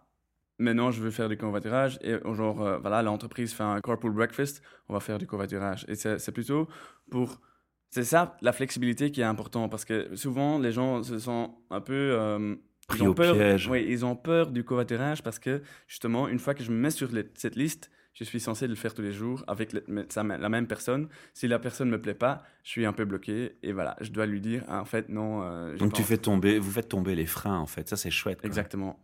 maintenant 0.57 0.91
je 0.91 1.01
veux 1.01 1.09
faire 1.09 1.27
du 1.27 1.37
covoiturage 1.37 1.97
et 2.01 2.17
genre 2.33 2.61
euh, 2.61 2.77
voilà 2.77 3.01
l'entreprise 3.01 3.51
fait 3.51 3.63
un 3.63 3.81
carpool 3.81 4.13
breakfast, 4.13 4.61
on 4.87 4.93
va 4.93 5.01
faire 5.01 5.17
du 5.17 5.27
covoiturage. 5.27 5.85
Et 5.89 5.95
c'est 5.95 6.31
plutôt 6.31 6.69
pour 7.09 7.41
c'est 7.89 8.05
ça 8.05 8.37
la 8.41 8.53
flexibilité 8.53 9.11
qui 9.11 9.19
est 9.19 9.25
important 9.25 9.67
parce 9.67 9.83
que 9.83 10.15
souvent 10.15 10.59
les 10.59 10.71
gens 10.71 11.03
se 11.03 11.19
sentent 11.19 11.57
un 11.71 11.81
peu 11.81 12.57
Pris 12.91 12.99
ils 12.99 13.07
ont 13.07 13.11
au 13.11 13.13
peur, 13.13 13.35
piège. 13.35 13.67
Oui, 13.67 13.85
ils 13.87 14.05
ont 14.05 14.15
peur 14.15 14.51
du 14.51 14.63
covoiturage 14.63 15.23
parce 15.23 15.39
que 15.39 15.61
justement, 15.87 16.27
une 16.27 16.39
fois 16.39 16.53
que 16.53 16.63
je 16.63 16.71
me 16.71 16.77
mets 16.77 16.91
sur 16.91 17.11
les- 17.11 17.29
cette 17.35 17.55
liste, 17.55 17.89
je 18.13 18.23
suis 18.23 18.39
censé 18.39 18.67
le 18.67 18.75
faire 18.75 18.93
tous 18.93 19.01
les 19.01 19.13
jours 19.13 19.43
avec 19.47 19.73
la 19.73 20.49
même 20.49 20.67
personne. 20.67 21.07
Si 21.33 21.47
la 21.47 21.59
personne 21.59 21.87
ne 21.87 21.93
me 21.93 22.01
plaît 22.01 22.13
pas, 22.13 22.43
je 22.63 22.69
suis 22.69 22.85
un 22.85 22.93
peu 22.93 23.05
bloqué 23.05 23.53
et 23.63 23.71
voilà, 23.71 23.95
je 24.01 24.11
dois 24.11 24.25
lui 24.25 24.41
dire, 24.41 24.63
ah, 24.67 24.81
en 24.81 24.85
fait, 24.85 25.09
non. 25.09 25.43
Euh, 25.43 25.77
Donc 25.77 25.93
tu 25.93 26.03
fais 26.03 26.17
tomber, 26.17 26.59
vous 26.59 26.71
faites 26.71 26.89
tomber 26.89 27.15
les 27.15 27.25
freins, 27.25 27.57
en 27.57 27.67
fait. 27.67 27.87
Ça, 27.87 27.95
c'est 27.95 28.11
chouette. 28.11 28.39
Exactement. 28.43 28.99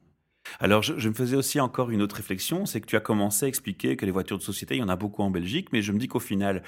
Alors, 0.60 0.82
je, 0.82 1.10
me 1.10 1.13
faisais 1.13 1.36
aussi 1.36 1.60
encore 1.60 1.91
une 1.91 2.01
autre 2.01 2.15
réflexion, 2.15 2.65
c'est 2.65 2.82
que 2.82 2.86
tu 2.86 2.96
as 2.96 3.01
commencé 3.01 3.46
à 3.46 3.50
expliquer 3.50 3.98
que 3.98 4.06
les 4.06 4.12
voitures 4.12 4.38
de 4.38 4.44
société, 4.44 4.75
il 4.75 4.79
y 4.79 4.84
en 4.84 4.89
a 4.89 4.96
beaucoup 4.96 5.22
en 5.22 5.29
Belgique, 5.29 5.70
mais 5.74 5.82
je 5.82 5.91
me 5.91 6.00
dis 6.00 6.08
qu'au 6.08 6.20
final, 6.20 6.63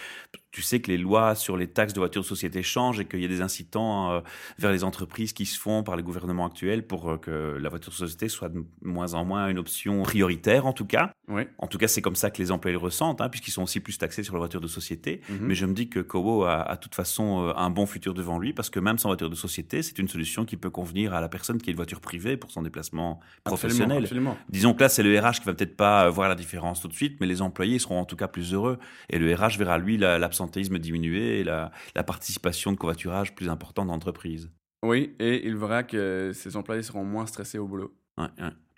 tu 0.52 0.62
sais 0.64 0.80
que 0.80 0.90
les 0.90 0.98
lois 0.98 1.36
sur 1.36 1.58
les 1.58 1.68
taxes 1.68 1.94
de 1.94 2.00
voitures 2.00 2.24
de 2.24 2.28
société 2.28 2.64
changent 2.64 3.00
et 3.00 3.06
qu'il 3.06 3.22
y 3.22 3.26
a 3.26 3.28
des 3.28 3.42
incitants 3.42 4.12
euh, 4.12 4.22
vers 4.58 4.72
les 4.72 4.84
entreprises 4.84 5.32
qui 5.32 5.46
se 5.46 5.60
font 5.60 5.84
par 5.84 5.96
les 5.96 6.02
gouvernements 6.02 6.48
actuels 6.48 6.86
pour 6.88 7.10
euh, 7.10 7.18
que 7.18 7.58
la 7.60 7.70
voiture 7.70 7.92
de 7.92 7.98
société 7.98 8.30
soit 8.30 8.50
de 8.50 8.64
moins 8.82 9.14
en 9.14 9.26
moins 9.26 9.48
une 9.50 9.60
option 9.60 10.02
prioritaire, 10.04 10.66
en 10.66 10.74
tout 10.74 10.86
cas. 10.86 11.12
Oui. 11.28 11.44
En 11.60 11.68
tout 11.68 11.78
cas, 11.78 11.88
c'est 11.88 12.02
comme 12.02 12.16
ça 12.16 12.32
que 12.32 12.42
les 12.42 12.52
employés 12.52 12.74
le 12.74 12.80
ressentent, 12.80 13.22
hein, 13.22 13.30
puisqu'ils 13.30 13.52
sont 13.52 13.62
aussi 13.62 13.80
plus 13.80 13.98
taxés 14.00 14.24
sur 14.24 14.34
la 14.34 14.40
voiture 14.40 14.62
de 14.62 14.68
société. 14.68 15.22
Mhm. 15.30 15.38
Mais 15.42 15.54
je 15.54 15.66
me 15.68 15.74
dis 15.74 15.88
que 15.88 16.00
Kobo 16.00 16.44
a, 16.44 16.62
à 16.62 16.78
toute 16.78 16.96
façon 16.96 17.46
euh, 17.46 17.54
un 17.56 17.70
bon 17.70 17.86
futur 17.86 18.16
devant 18.16 18.40
lui, 18.40 18.54
parce 18.54 18.72
que 18.72 18.80
même 18.80 18.98
sans 18.98 19.10
voiture 19.10 19.30
de 19.30 19.36
société, 19.36 19.84
c'est 19.84 20.00
une 20.00 20.08
solution 20.08 20.46
qui 20.46 20.58
peut 20.58 20.72
convenir 20.72 21.14
à 21.14 21.22
la 21.22 21.30
personne 21.30 21.62
qui 21.62 21.70
a 21.70 21.72
une 21.72 21.78
voiture 21.78 22.02
privée 22.02 22.38
pour 22.38 22.50
son 22.50 22.64
déplacement 22.64 23.20
professionnel. 23.44 24.04
Absolument, 24.04 24.36
Disons 24.50 24.74
que 24.74 24.82
là, 24.82 24.90
c'est 24.90 25.04
le 25.04 25.20
RH 25.20 25.42
qui 25.42 25.46
va 25.46 25.54
peut-être 25.54 25.78
pas 25.78 26.10
voir 26.10 26.28
la 26.28 26.36
différence 26.36 26.82
tout 26.82 26.88
de 26.88 26.94
suite, 26.94 27.18
mais 27.20 27.28
les 27.28 27.44
employés 27.44 27.78
seront 27.78 28.00
en 28.00 28.06
tout 28.06 28.16
cas 28.16 28.28
plus 28.28 28.54
heureux. 28.54 28.80
Et 29.12 29.20
le 29.20 29.32
RH 29.36 29.58
verra, 29.60 29.78
lui, 29.78 30.00
l'absentéisme 30.40 30.80
diminuer 30.80 31.40
et 31.40 31.44
la, 31.44 31.72
participation 32.06 32.72
de 32.72 32.78
covoiturage 32.78 33.36
plus 33.36 33.50
importante 33.50 33.88
dans 33.88 33.94
l'entreprise. 33.94 34.50
Oui, 34.84 35.14
et 35.20 35.46
il 35.46 35.58
verra 35.58 35.84
que 35.84 36.32
ses 36.34 36.56
employés 36.56 36.82
seront 36.82 37.04
moins 37.04 37.26
stressés 37.26 37.58
au 37.58 37.68
boulot. 37.68 37.94
Ouais, 38.18 38.28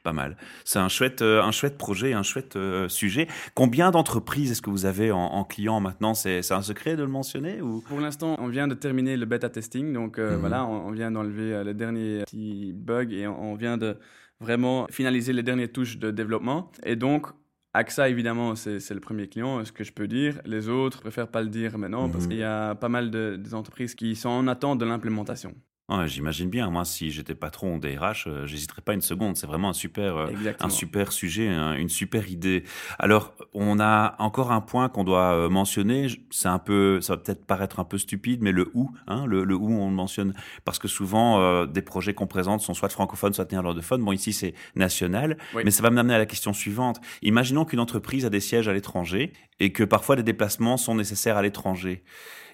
pas 0.03 0.13
mal. 0.13 0.35
C'est 0.65 0.79
un 0.79 0.89
chouette, 0.89 1.21
euh, 1.21 1.43
un 1.43 1.51
chouette 1.51 1.77
projet, 1.77 2.13
un 2.13 2.23
chouette 2.23 2.55
euh, 2.55 2.89
sujet. 2.89 3.27
Combien 3.53 3.91
d'entreprises 3.91 4.51
est-ce 4.51 4.61
que 4.63 4.71
vous 4.71 4.85
avez 4.85 5.11
en, 5.11 5.19
en 5.19 5.43
client 5.43 5.79
maintenant? 5.79 6.15
C'est 6.15 6.51
un 6.51 6.63
secret 6.63 6.95
de 6.95 7.03
le 7.03 7.09
mentionner 7.09 7.61
ou? 7.61 7.81
Pour 7.87 7.99
l'instant, 7.99 8.35
on 8.39 8.47
vient 8.47 8.67
de 8.67 8.73
terminer 8.73 9.15
le 9.15 9.27
bêta 9.27 9.49
testing, 9.49 9.93
donc 9.93 10.17
euh, 10.17 10.33
mhm. 10.33 10.39
voilà, 10.39 10.65
on, 10.65 10.87
on 10.87 10.91
vient 10.91 11.11
d'enlever 11.11 11.63
le 11.63 11.73
dernier 11.75 12.23
petit 12.25 12.73
bug 12.73 13.13
et 13.13 13.27
on, 13.27 13.53
vient 13.55 13.77
de 13.77 13.97
vraiment 14.39 14.87
finaliser 14.89 15.33
les 15.33 15.43
dernières 15.43 15.71
touches 15.71 15.99
de 15.99 16.09
développement. 16.09 16.71
Et 16.83 16.95
donc, 16.95 17.27
AXA, 17.73 18.09
évidemment, 18.09 18.55
c'est 18.55 18.89
le 18.91 18.99
premier 18.99 19.27
client, 19.27 19.63
ce 19.63 19.71
que 19.71 19.83
je 19.83 19.93
peux 19.93 20.07
dire. 20.07 20.41
Les 20.45 20.67
autres, 20.67 20.97
je 20.97 21.01
préfère 21.01 21.27
pas 21.27 21.41
le 21.41 21.47
dire 21.47 21.77
maintenant 21.77 22.09
parce 22.09 22.25
mhm. 22.25 22.29
qu'il 22.29 22.39
y 22.39 22.43
a 22.43 22.75
pas 22.75 22.89
mal 22.89 23.11
d'entreprises 23.11 23.95
qui 23.95 24.15
sont 24.15 24.29
en 24.29 24.47
attente 24.47 24.79
de 24.79 24.85
l'implémentation. 24.85 25.55
J'imagine 26.05 26.49
bien. 26.49 26.69
Moi, 26.69 26.85
si 26.85 27.11
j'étais 27.11 27.35
patron 27.35 27.77
des 27.77 27.97
RH, 27.97 28.27
euh, 28.27 28.47
j'hésiterais 28.47 28.81
pas 28.81 28.93
une 28.93 29.01
seconde. 29.01 29.35
C'est 29.35 29.47
vraiment 29.47 29.69
un 29.69 29.73
super, 29.73 30.15
euh, 30.17 30.27
un 30.59 30.69
super 30.69 31.11
sujet, 31.11 31.47
une 31.47 31.89
super 31.89 32.29
idée. 32.29 32.63
Alors, 32.99 33.33
on 33.53 33.79
a 33.79 34.15
encore 34.19 34.51
un 34.51 34.61
point 34.61 34.89
qu'on 34.89 35.03
doit 35.03 35.33
euh, 35.33 35.49
mentionner. 35.49 36.07
C'est 36.29 36.47
un 36.47 36.59
peu, 36.59 37.01
ça 37.01 37.15
va 37.15 37.21
peut-être 37.21 37.45
paraître 37.45 37.79
un 37.79 37.83
peu 37.83 37.97
stupide, 37.97 38.41
mais 38.41 38.51
le 38.51 38.69
où, 38.73 38.91
hein, 39.07 39.25
le, 39.25 39.43
le 39.43 39.55
où 39.55 39.71
on 39.71 39.89
le 39.89 39.95
mentionne 39.95 40.33
parce 40.65 40.79
que 40.79 40.87
souvent 40.87 41.65
des 41.65 41.81
projets 41.81 42.13
qu'on 42.13 42.27
présente 42.27 42.61
sont 42.61 42.73
soit 42.73 42.89
francophones, 42.89 43.33
soit 43.33 43.51
néerlandophones. 43.51 44.03
Bon, 44.03 44.11
ici 44.11 44.33
c'est 44.33 44.53
national, 44.75 45.37
mais 45.55 45.71
ça 45.71 45.83
va 45.83 45.89
m'amener 45.89 46.15
à 46.15 46.17
la 46.17 46.25
question 46.25 46.53
suivante. 46.53 46.99
Imaginons 47.21 47.65
qu'une 47.65 47.79
entreprise 47.79 48.25
a 48.25 48.29
des 48.29 48.39
sièges 48.39 48.67
à 48.67 48.73
l'étranger 48.73 49.33
et 49.59 49.71
que 49.71 49.83
parfois 49.83 50.15
des 50.15 50.23
déplacements 50.23 50.77
sont 50.77 50.95
nécessaires 50.95 51.37
à 51.37 51.41
l'étranger. 51.41 52.03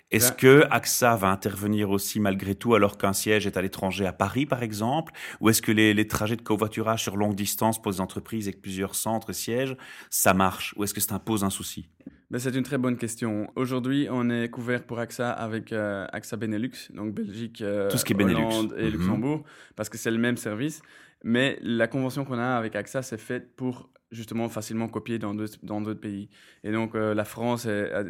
Est-ce 0.10 0.32
que 0.32 0.64
AXA 0.72 1.16
va 1.18 1.30
intervenir 1.30 1.90
aussi 1.90 2.20
malgré 2.20 2.56
tout 2.56 2.76
alors 2.76 2.98
qu'un 2.98 3.14
siège 3.14 3.46
est 3.46 3.58
à 3.58 3.62
l'étranger 3.62 4.06
à 4.06 4.14
Paris 4.14 4.46
par 4.46 4.64
exemple? 4.64 5.12
Ou 5.42 5.50
est-ce 5.50 5.62
que 5.62 5.72
les, 5.72 6.08
trajets 6.08 6.38
de 6.38 6.42
covoiturage 6.42 7.04
sur 7.04 7.18
longue 7.18 7.36
distance 7.36 7.82
pour 7.82 7.92
les 7.92 8.00
entreprises 8.00 8.48
avec 8.48 8.62
plusieurs 8.62 8.96
centres 8.96 9.32
et 9.32 9.34
sièges, 9.34 9.76
ça 10.10 10.34
marche? 10.34 10.74
Ou 10.78 10.84
est-ce 10.84 10.94
que 10.94 11.02
ça 11.02 11.16
impose 11.16 11.44
un 11.44 11.50
souci? 11.50 11.90
Ben, 12.32 12.40
c'est 12.40 12.56
une 12.56 12.64
très 12.64 12.78
bonne 12.78 12.98
question. 12.98 13.50
Aujourd'hui, 13.56 14.08
on 14.10 14.30
est 14.30 14.50
couvert 14.50 14.84
pour 14.84 15.00
AXA 15.00 15.32
avec 15.32 15.72
euh, 15.72 16.06
AXA 16.12 16.38
Benelux, 16.38 16.90
donc 16.94 17.14
Belgique, 17.14 17.62
euh, 17.62 17.90
Hollande 18.20 18.76
et 18.78 18.86
mhm. 18.86 18.92
Luxembourg, 18.92 19.44
parce 19.76 19.90
que 19.90 19.98
c'est 19.98 20.12
le 20.12 20.18
même 20.18 20.38
service. 20.38 20.82
Mais 21.24 21.58
la 21.62 21.88
convention 21.88 22.26
qu'on 22.26 22.38
a 22.38 22.58
avec 22.58 22.76
AXA, 22.76 23.02
c'est 23.02 23.18
faite 23.18 23.56
pour 23.56 23.90
justement 24.12 24.50
facilement 24.50 24.88
copier 24.88 25.20
dans 25.20 25.34
d'autres 25.34 25.94
pays. 25.94 26.30
Et 26.64 26.72
donc 26.72 26.96
euh, 26.96 27.14
la 27.14 27.26
France, 27.26 27.68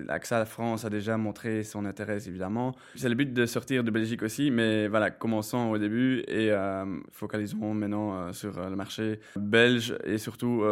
AXA 0.10 0.46
France 0.46 0.86
a 0.86 0.90
déjà 0.90 1.18
montré 1.18 1.64
son 1.64 1.86
intérêt 1.86 2.28
évidemment. 2.28 2.76
C'est 2.96 3.10
le 3.10 3.16
but 3.16 3.34
de 3.34 3.46
sortir 3.46 3.84
de 3.84 3.92
Belgique 3.92 4.24
aussi, 4.24 4.52
mais 4.52 4.88
voilà, 4.88 5.10
commençons 5.12 5.70
au 5.70 5.78
début 5.78 6.24
et 6.28 6.52
euh, 6.52 6.86
focalisons 7.12 7.74
maintenant 7.74 8.14
euh, 8.14 8.34
sur 8.34 8.70
le 8.70 8.76
marché 8.76 9.20
belge 9.36 9.98
et 10.04 10.18
surtout 10.18 10.64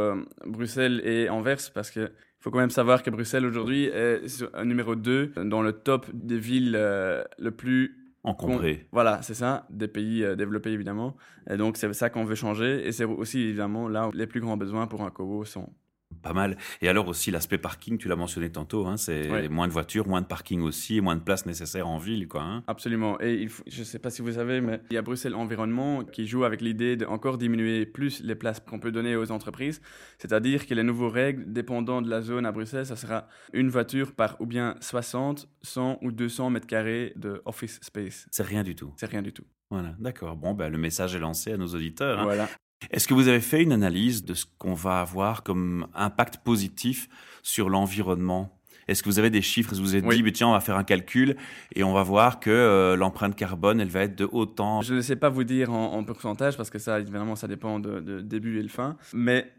Bruxelles 0.45 1.01
et 1.05 1.29
Anvers 1.29 1.71
parce 1.73 1.91
que 1.91 2.11
faut 2.39 2.51
quand 2.51 2.59
même 2.59 2.69
savoir 2.69 3.01
que 3.01 3.09
Bruxelles 3.09 3.45
aujourd'hui 3.45 3.85
est 3.85 4.21
numéro 4.63 4.95
2 4.95 5.33
dans 5.45 5.63
le 5.63 5.73
top 5.73 6.07
des 6.13 6.37
villes 6.37 6.73
le 6.73 7.49
plus 7.49 8.04
encombré. 8.25 8.87
Voilà, 8.91 9.21
c'est 9.21 9.33
ça, 9.33 9.65
des 9.69 9.87
pays 9.87 10.23
euh, 10.23 10.35
développés 10.35 10.71
évidemment. 10.71 11.15
Et 11.49 11.57
donc 11.57 11.77
c'est 11.77 11.91
ça 11.93 12.09
qu'on 12.09 12.25
veut 12.25 12.35
changer. 12.35 12.87
Et 12.87 12.91
c'est 12.91 13.05
aussi 13.05 13.41
évidemment 13.41 13.87
là 13.87 14.07
où 14.07 14.11
les 14.11 14.27
plus 14.27 14.41
grands 14.41 14.57
besoins 14.57 14.87
pour 14.87 15.03
un 15.03 15.09
Kobo 15.11 15.45
sont 15.45 15.69
pas 16.25 16.33
mal. 16.33 16.57
Et 16.81 16.89
alors 16.89 17.07
aussi 17.07 17.29
l'aspect 17.29 17.59
parking, 17.59 17.99
tu 17.99 18.07
l'as 18.07 18.15
mentionné 18.15 18.49
tantôt, 18.49 18.87
hein, 18.87 18.97
c'est 18.97 19.47
moins 19.49 19.67
de 19.67 19.73
voitures, 19.73 20.07
moins 20.07 20.21
de 20.21 20.25
parking 20.25 20.61
aussi, 20.61 20.99
moins 20.99 21.15
de 21.15 21.21
place 21.21 21.45
nécessaire 21.45 21.87
en 21.87 21.99
ville. 21.99 22.27
Quoi, 22.27 22.41
hein. 22.41 22.63
Absolument. 22.67 23.21
Et 23.21 23.35
il 23.43 23.49
je 23.67 23.79
ne 23.79 23.85
sais 23.85 23.99
pas 23.99 24.09
si 24.09 24.23
vous 24.23 24.33
savez, 24.33 24.59
mais 24.59 24.81
il 24.89 24.95
y 24.95 24.97
a 24.97 25.03
Bruxelles 25.03 25.35
Environnement 25.35 26.03
qui 26.03 26.25
joue 26.25 26.43
avec 26.43 26.61
l'idée 26.61 26.97
d'encore 26.97 27.37
diminuer 27.37 27.85
plus 27.85 28.23
les 28.23 28.35
places 28.35 28.59
qu'on 28.59 28.79
peut 28.79 28.91
donner 28.91 29.15
aux 29.15 29.31
entreprises. 29.31 29.81
C'est-à-dire 30.17 30.65
que 30.65 30.73
les 30.73 30.83
nouveaux 30.83 31.09
règles, 31.09 31.51
dépendant 31.53 32.01
de 32.01 32.09
la 32.09 32.21
zone 32.21 32.45
à 32.47 32.51
Bruxelles, 32.51 32.87
ça 32.87 32.95
sera 32.95 33.27
une 33.53 33.69
voiture 33.69 34.13
par 34.13 34.35
ou 34.39 34.47
bien 34.47 34.75
60, 34.81 35.47
100 35.61 35.99
ou 36.01 36.11
200 36.11 36.49
mètres 36.49 36.67
carrés 36.67 37.13
de 37.15 37.41
office 37.45 37.79
space. 37.83 38.27
C'est 38.31 38.45
rien 38.45 38.63
du 38.63 38.75
tout. 38.75 38.93
C'est 38.97 39.09
rien 39.09 39.21
du 39.21 39.31
tout. 39.31 39.45
Voilà, 39.69 39.95
d'accord. 39.99 40.35
Bon, 40.35 40.53
ben, 40.53 40.69
le 40.69 40.77
message 40.77 41.15
est 41.15 41.19
lancé 41.19 41.51
à 41.51 41.57
nos 41.57 41.67
auditeurs. 41.67 42.19
Hein. 42.19 42.23
Voilà. 42.23 42.49
Est-ce 42.91 43.07
que 43.07 43.13
vous 43.13 43.27
avez 43.27 43.41
fait 43.41 43.61
une 43.61 43.71
analyse 43.71 44.23
de 44.23 44.33
ce 44.33 44.45
qu'on 44.57 44.73
va 44.73 45.01
avoir 45.01 45.43
comme 45.43 45.87
impact 45.93 46.37
positif 46.43 47.09
sur 47.43 47.69
l'environnement? 47.69 48.51
Est-ce 48.87 49.01
que 49.01 49.09
vous 49.09 49.17
avez 49.17 49.31
des 49.31 49.41
chiffres? 49.41 49.73
Vous 49.73 49.81
vous 49.81 49.95
êtes 49.95 50.07
dit, 50.07 50.31
tiens, 50.31 50.49
on 50.49 50.53
va 50.53 50.59
faire 50.59 50.77
un 50.77 50.83
calcul 50.83 51.35
et 51.73 51.83
on 51.83 51.93
va 51.93 52.03
voir 52.03 52.39
que 52.39 52.51
euh, 52.51 52.95
l'empreinte 52.95 53.35
carbone, 53.35 53.81
elle 53.81 53.89
va 53.89 54.01
être 54.01 54.15
de 54.15 54.29
autant? 54.31 54.81
Je 54.81 54.93
ne 54.93 55.01
sais 55.01 55.15
pas 55.15 55.29
vous 55.29 55.43
dire 55.43 55.71
en, 55.71 56.03
pourcentage 56.03 56.55
parce 56.55 56.69
que 56.69 56.77
ça, 56.77 56.99
évidemment, 56.99 57.35
ça 57.35 57.47
dépend 57.47 57.79
de, 57.79 57.99
de 57.99 58.21
début 58.21 58.59
et 58.59 58.61
le 58.61 58.69
fin. 58.69 58.95
Mais 59.13 59.51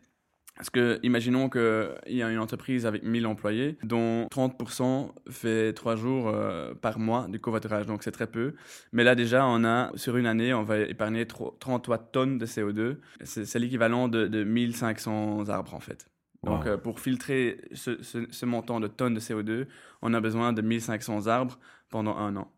parce 0.57 0.71
que, 0.71 0.99
imaginons 1.03 1.51
qu'il 1.51 1.91
y 2.09 2.23
a 2.23 2.31
une 2.31 2.39
entreprise 2.39 2.87
avec 2.87 3.03
1000 3.03 3.27
employés, 3.27 3.77
dont 3.83 4.27
30% 4.31 5.11
fait 5.31 5.75
3 5.75 5.97
jours 5.97 6.29
euh, 6.29 6.73
par 6.75 6.99
mois 6.99 7.27
du 7.29 7.39
covoiturage, 7.39 7.87
donc 7.87 8.03
c'est 8.03 8.11
très 8.11 8.27
peu. 8.27 8.55
Mais 8.93 9.05
là, 9.05 9.15
déjà, 9.15 9.47
on 9.47 9.65
a, 9.65 9.93
sur 9.97 10.17
une 10.17 10.27
année, 10.27 10.55
on 10.55 10.63
va 10.63 10.79
épargner 10.79 11.27
33 11.27 11.99
tonnes 11.99 12.39
de 12.39 12.47
CO2. 12.47 12.97
C'est 13.23 13.59
l'équivalent 13.59 14.09
de, 14.09 14.27
de 14.27 14.45
1500 14.45 15.49
arbres, 15.51 15.75
en 15.75 15.81
fait. 15.81 16.09
Donc, 16.43 16.67
euh, 16.67 16.77
pour 16.79 17.01
filtrer 17.01 17.61
ce, 17.73 18.03
ce, 18.03 18.47
montant 18.47 18.81
de 18.81 18.87
tonnes 18.87 19.15
de 19.15 19.21
CO2, 19.21 19.67
on 20.01 20.15
a 20.15 20.21
besoin 20.21 20.53
de 20.53 20.63
1500 20.63 21.27
arbres 21.27 21.59
pendant 21.91 22.17
un 22.17 22.37
an. 22.37 22.51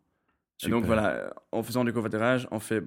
Et 0.65 0.69
donc, 0.69 0.85
voilà, 0.85 1.33
en 1.53 1.63
faisant 1.63 1.85
du 1.85 1.93
covoiturage, 1.93 2.47
on 2.51 2.61
fait 2.61 2.83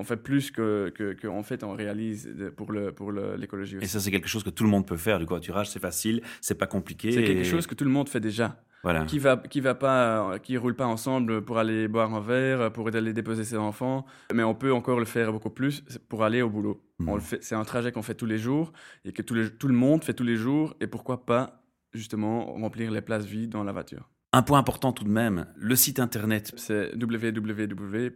on 0.00 0.04
fait 0.04 0.16
plus 0.16 0.50
que, 0.50 0.88
que, 0.88 1.28
en 1.28 1.42
fait 1.42 1.62
on 1.62 1.74
réalise 1.74 2.34
pour 2.56 2.72
le 2.72 2.90
pour 2.90 3.12
l'écologie 3.12 3.76
Et 3.80 3.86
ça 3.86 4.00
c'est 4.00 4.10
quelque 4.10 4.28
chose 4.28 4.42
que 4.42 4.50
tout 4.50 4.64
le 4.64 4.70
monde 4.70 4.86
peut 4.86 4.96
faire 4.96 5.18
du 5.18 5.26
covoiturage, 5.26 5.68
c'est 5.68 5.78
facile, 5.78 6.22
c'est 6.40 6.56
pas 6.56 6.66
compliqué. 6.66 7.12
C'est 7.12 7.22
quelque 7.22 7.44
chose 7.44 7.66
que 7.66 7.74
tout 7.74 7.84
le 7.84 7.90
monde 7.90 8.08
fait 8.08 8.20
déjà. 8.20 8.62
Voilà. 8.82 9.04
Qui 9.04 9.18
va 9.18 9.36
qui 9.36 9.60
va 9.60 9.74
pas 9.74 10.38
qui 10.42 10.56
roule 10.56 10.74
pas 10.74 10.86
ensemble 10.86 11.44
pour 11.44 11.58
aller 11.58 11.86
boire 11.86 12.14
un 12.14 12.20
verre, 12.20 12.72
pour 12.72 12.88
aller 12.88 13.12
déposer 13.12 13.44
ses 13.44 13.58
enfants, 13.58 14.06
mais 14.32 14.42
on 14.42 14.54
peut 14.54 14.72
encore 14.72 14.98
le 14.98 15.04
faire 15.04 15.32
beaucoup 15.32 15.50
plus 15.50 15.84
pour 16.08 16.24
aller 16.24 16.40
au 16.40 16.48
boulot. 16.48 16.82
On 17.06 17.14
le 17.14 17.20
fait, 17.20 17.42
c'est 17.42 17.54
un 17.54 17.64
trajet 17.64 17.92
qu'on 17.92 18.02
fait 18.02 18.14
tous 18.14 18.26
les 18.26 18.38
jours 18.38 18.72
et 19.04 19.12
que 19.12 19.20
tout, 19.20 19.36
tout 19.58 19.68
le 19.68 19.74
monde 19.74 20.02
fait 20.02 20.14
tous 20.14 20.24
les 20.24 20.36
jours 20.36 20.74
et 20.80 20.86
pourquoi 20.86 21.26
pas 21.26 21.62
justement 21.92 22.52
remplir 22.54 22.90
les 22.90 23.02
places 23.02 23.26
vides 23.26 23.50
dans 23.50 23.64
la 23.64 23.72
voiture. 23.72 24.08
Un 24.32 24.42
point 24.42 24.58
important 24.58 24.92
tout 24.92 25.04
de 25.04 25.10
même, 25.10 25.46
le 25.56 25.74
site 25.76 25.98
internet. 25.98 26.52
C'est 26.56 26.92
www 26.94 28.10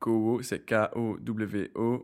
Kowo, 0.00 0.42
c'est 0.42 0.64
K-O-W-O.io. 0.66 2.02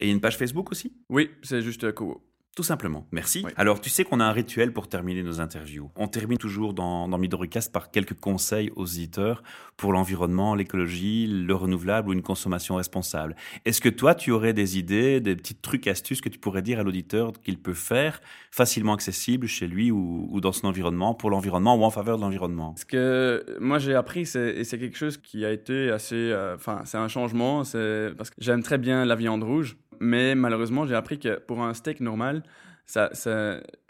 Et 0.00 0.10
une 0.10 0.20
page 0.20 0.36
Facebook 0.36 0.72
aussi? 0.72 0.92
Oui, 1.08 1.30
c'est 1.42 1.62
juste 1.62 1.92
Kowo. 1.92 2.20
Tout 2.54 2.62
simplement. 2.62 3.06
Merci. 3.12 3.46
Alors, 3.56 3.80
tu 3.80 3.88
sais 3.88 4.04
qu'on 4.04 4.20
a 4.20 4.24
un 4.24 4.32
rituel 4.32 4.74
pour 4.74 4.86
terminer 4.86 5.22
nos 5.22 5.40
interviews. 5.40 5.90
On 5.96 6.06
termine 6.06 6.36
toujours 6.36 6.74
dans, 6.74 7.08
dans 7.08 7.16
Midoricast 7.16 7.72
par 7.72 7.90
quelques 7.90 8.12
conseils 8.12 8.70
aux 8.76 8.84
éditeurs 8.84 9.42
pour 9.78 9.94
l'environnement, 9.94 10.54
l'écologie, 10.54 11.26
le 11.26 11.54
renouvelable 11.54 12.10
ou 12.10 12.12
une 12.12 12.20
consommation 12.20 12.76
responsable. 12.76 13.36
Est-ce 13.64 13.80
que 13.80 13.88
toi, 13.88 14.14
tu 14.14 14.32
aurais 14.32 14.52
des 14.52 14.78
idées, 14.78 15.20
des 15.20 15.34
petits 15.34 15.54
trucs, 15.54 15.86
astuces 15.86 16.20
que 16.20 16.28
tu 16.28 16.38
pourrais 16.38 16.60
dire 16.60 16.78
à 16.78 16.82
l'auditeur 16.82 17.32
qu'il 17.42 17.58
peut 17.58 17.72
faire 17.72 18.20
facilement 18.50 18.92
accessible 18.92 19.46
chez 19.46 19.66
lui 19.66 19.90
ou, 19.90 20.38
dans 20.42 20.52
son 20.52 20.66
environnement, 20.66 21.14
pour 21.14 21.30
l'environnement 21.30 21.76
ou 21.76 21.84
en 21.84 21.90
faveur 21.90 22.18
de 22.18 22.22
l'environnement? 22.22 22.74
Ce 22.76 22.84
que 22.84 23.46
moi 23.60 23.78
j'ai 23.78 23.94
appris, 23.94 24.22
et 24.36 24.64
c'est 24.64 24.78
quelque 24.78 24.98
chose 24.98 25.16
qui 25.16 25.46
a 25.46 25.52
été 25.52 25.90
assez. 25.90 26.16
Euh, 26.16 26.56
enfin, 26.56 26.82
c'est 26.84 26.98
un 26.98 27.08
changement, 27.08 27.64
c'est 27.64 28.10
parce 28.16 28.28
que 28.28 28.36
j'aime 28.38 28.62
très 28.62 28.76
bien 28.76 29.06
la 29.06 29.16
viande 29.16 29.42
rouge 29.42 29.78
mais 30.02 30.34
malheureusement, 30.34 30.86
j'ai 30.86 30.94
appris 30.94 31.18
que 31.18 31.38
pour 31.38 31.62
un 31.62 31.74
steak 31.74 32.00
normal, 32.00 32.42
ça, 32.86 33.10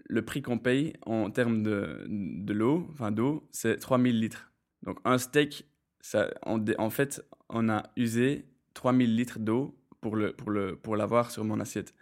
le 0.06 0.22
prix 0.22 0.42
qu'on 0.42 0.58
paye 0.58 0.92
en 1.06 1.30
termes 1.30 1.62
de, 1.62 2.04
de 2.08 2.52
l'eau, 2.52 2.86
enfin 2.92 3.10
d'eau, 3.10 3.48
c'est 3.50 3.78
3000 3.78 4.20
litres. 4.20 4.52
Donc 4.82 4.98
un 5.04 5.18
steak, 5.18 5.66
ça, 6.00 6.28
en, 6.44 6.62
en 6.78 6.90
fait, 6.90 7.24
on 7.48 7.68
a 7.70 7.84
usé 7.96 8.44
3000 8.74 9.16
litres 9.16 9.38
d'eau 9.38 9.74
pour 10.00 10.16
l'avoir 10.16 10.30
le, 10.30 10.76
pour 10.76 10.94
le, 10.94 11.06
pour 11.06 11.30
sur 11.30 11.44
mon 11.44 11.60
assiette 11.60 11.94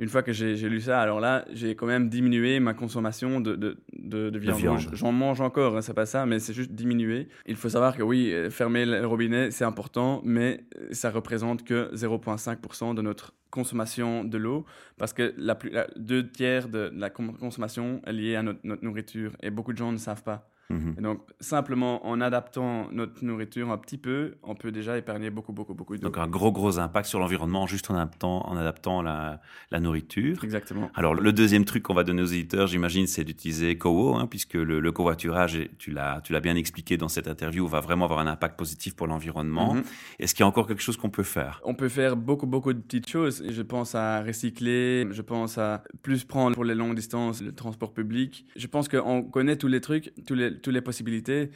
une 0.00 0.08
fois 0.08 0.22
que 0.22 0.32
j'ai 0.32 0.56
lu 0.68 0.80
ça, 0.80 1.00
alors 1.00 1.20
là, 1.20 1.44
j'ai 1.52 1.76
quand 1.76 1.86
même 1.86 2.08
diminué 2.08 2.58
ma 2.58 2.74
consommation 2.74 3.40
de, 3.40 3.54
de, 3.54 3.78
de, 3.92 4.38
viande. 4.38 4.80
J'en 4.92 5.12
mange 5.12 5.40
encore, 5.40 5.76
hein, 5.76 5.82
c'est 5.82 5.94
pas 5.94 6.06
ça, 6.06 6.26
mais 6.26 6.40
c'est 6.40 6.52
juste 6.52 6.72
diminué. 6.72 7.28
Il 7.46 7.54
faut 7.54 7.68
savoir 7.68 7.96
que 7.96 8.02
oui, 8.02 8.32
euh, 8.32 8.50
fermer 8.50 8.86
le 8.86 9.06
robinet, 9.06 9.52
c'est 9.52 9.64
important, 9.64 10.20
mais 10.24 10.64
euh, 10.78 10.88
ça 10.90 11.10
représente 11.10 11.64
que 11.64 11.94
0,5% 11.94 12.94
de 12.94 13.02
notre 13.02 13.34
consommation 13.50 14.24
de 14.24 14.36
l'eau, 14.36 14.64
parce 14.98 15.12
que 15.12 15.32
la 15.36 15.54
plus, 15.54 15.70
deux 15.96 16.28
tiers 16.28 16.68
de 16.68 16.90
la 16.92 17.08
consommation 17.10 18.02
est 18.04 18.12
liée 18.12 18.34
à 18.34 18.42
notre, 18.42 18.60
notre 18.64 18.84
nourriture, 18.84 19.36
et 19.42 19.50
beaucoup 19.50 19.72
de 19.72 19.78
gens 19.78 19.92
ne 19.92 19.96
savent 19.96 20.24
pas. 20.24 20.50
Mhm. 20.70 20.94
donc, 21.00 21.20
simplement 21.40 22.06
en 22.06 22.20
adaptant 22.20 22.88
notre 22.90 23.24
nourriture 23.24 23.70
un 23.70 23.78
petit 23.78 23.98
peu, 23.98 24.34
on 24.42 24.54
peut 24.54 24.72
déjà 24.72 24.96
épargner 24.96 25.30
beaucoup, 25.30 25.52
beaucoup, 25.52 25.74
beaucoup 25.74 25.96
d'eau. 25.96 26.08
Donc, 26.08 26.18
un 26.18 26.26
gros, 26.26 26.52
gros 26.52 26.78
impact 26.78 27.06
sur 27.06 27.18
l'environnement 27.18 27.66
juste 27.66 27.90
en 27.90 27.94
adaptant, 27.94 28.46
en 28.48 28.56
adaptant 28.56 29.02
la, 29.02 29.40
la, 29.70 29.80
nourriture. 29.80 30.42
Exactement. 30.42 30.90
Alors, 30.94 31.14
le 31.14 31.32
deuxième 31.32 31.64
truc 31.64 31.82
qu'on 31.82 31.94
va 31.94 32.04
donner 32.04 32.22
aux 32.22 32.26
éditeurs, 32.26 32.66
j'imagine, 32.66 33.06
c'est 33.06 33.24
d'utiliser 33.24 33.76
Cowo, 33.76 34.14
hein, 34.14 34.26
puisque 34.26 34.54
le, 34.54 34.92
covoiturage, 34.92 35.58
tu 35.78 35.90
l'as, 35.90 36.20
tu 36.22 36.32
l'as 36.32 36.40
bien 36.40 36.56
expliqué 36.56 36.96
dans 36.96 37.08
cette 37.08 37.28
interview, 37.28 37.66
va 37.66 37.80
vraiment 37.80 38.06
avoir 38.06 38.20
un 38.20 38.26
impact 38.26 38.58
positif 38.58 38.96
pour 38.96 39.06
l'environnement. 39.06 39.74
Mhm. 39.74 39.82
Est-ce 40.18 40.34
qu'il 40.34 40.42
y 40.42 40.44
a 40.44 40.48
encore 40.48 40.66
quelque 40.66 40.82
chose 40.82 40.96
qu'on 40.96 41.10
peut 41.10 41.22
faire? 41.22 41.60
On 41.64 41.74
peut 41.74 41.88
faire 41.88 42.16
beaucoup, 42.16 42.46
beaucoup 42.46 42.72
de 42.72 42.80
petites 42.80 43.08
choses. 43.08 43.44
Je 43.48 43.62
pense 43.62 43.94
à 43.94 44.22
recycler, 44.22 45.06
je 45.10 45.22
pense 45.22 45.58
à 45.58 45.82
plus 46.02 46.24
prendre 46.24 46.54
pour 46.54 46.64
les 46.64 46.74
longues 46.74 46.94
distances 46.94 47.42
le 47.42 47.52
transport 47.52 47.92
public. 47.92 48.46
Je 48.56 48.66
pense 48.66 48.88
qu'on 48.88 49.22
connaît 49.22 49.56
tous 49.56 49.68
les 49.68 49.80
trucs, 49.80 50.12
tous 50.26 50.34
les 50.34 50.53
toutes 50.60 50.74
les 50.74 50.80
possibilités. 50.80 51.50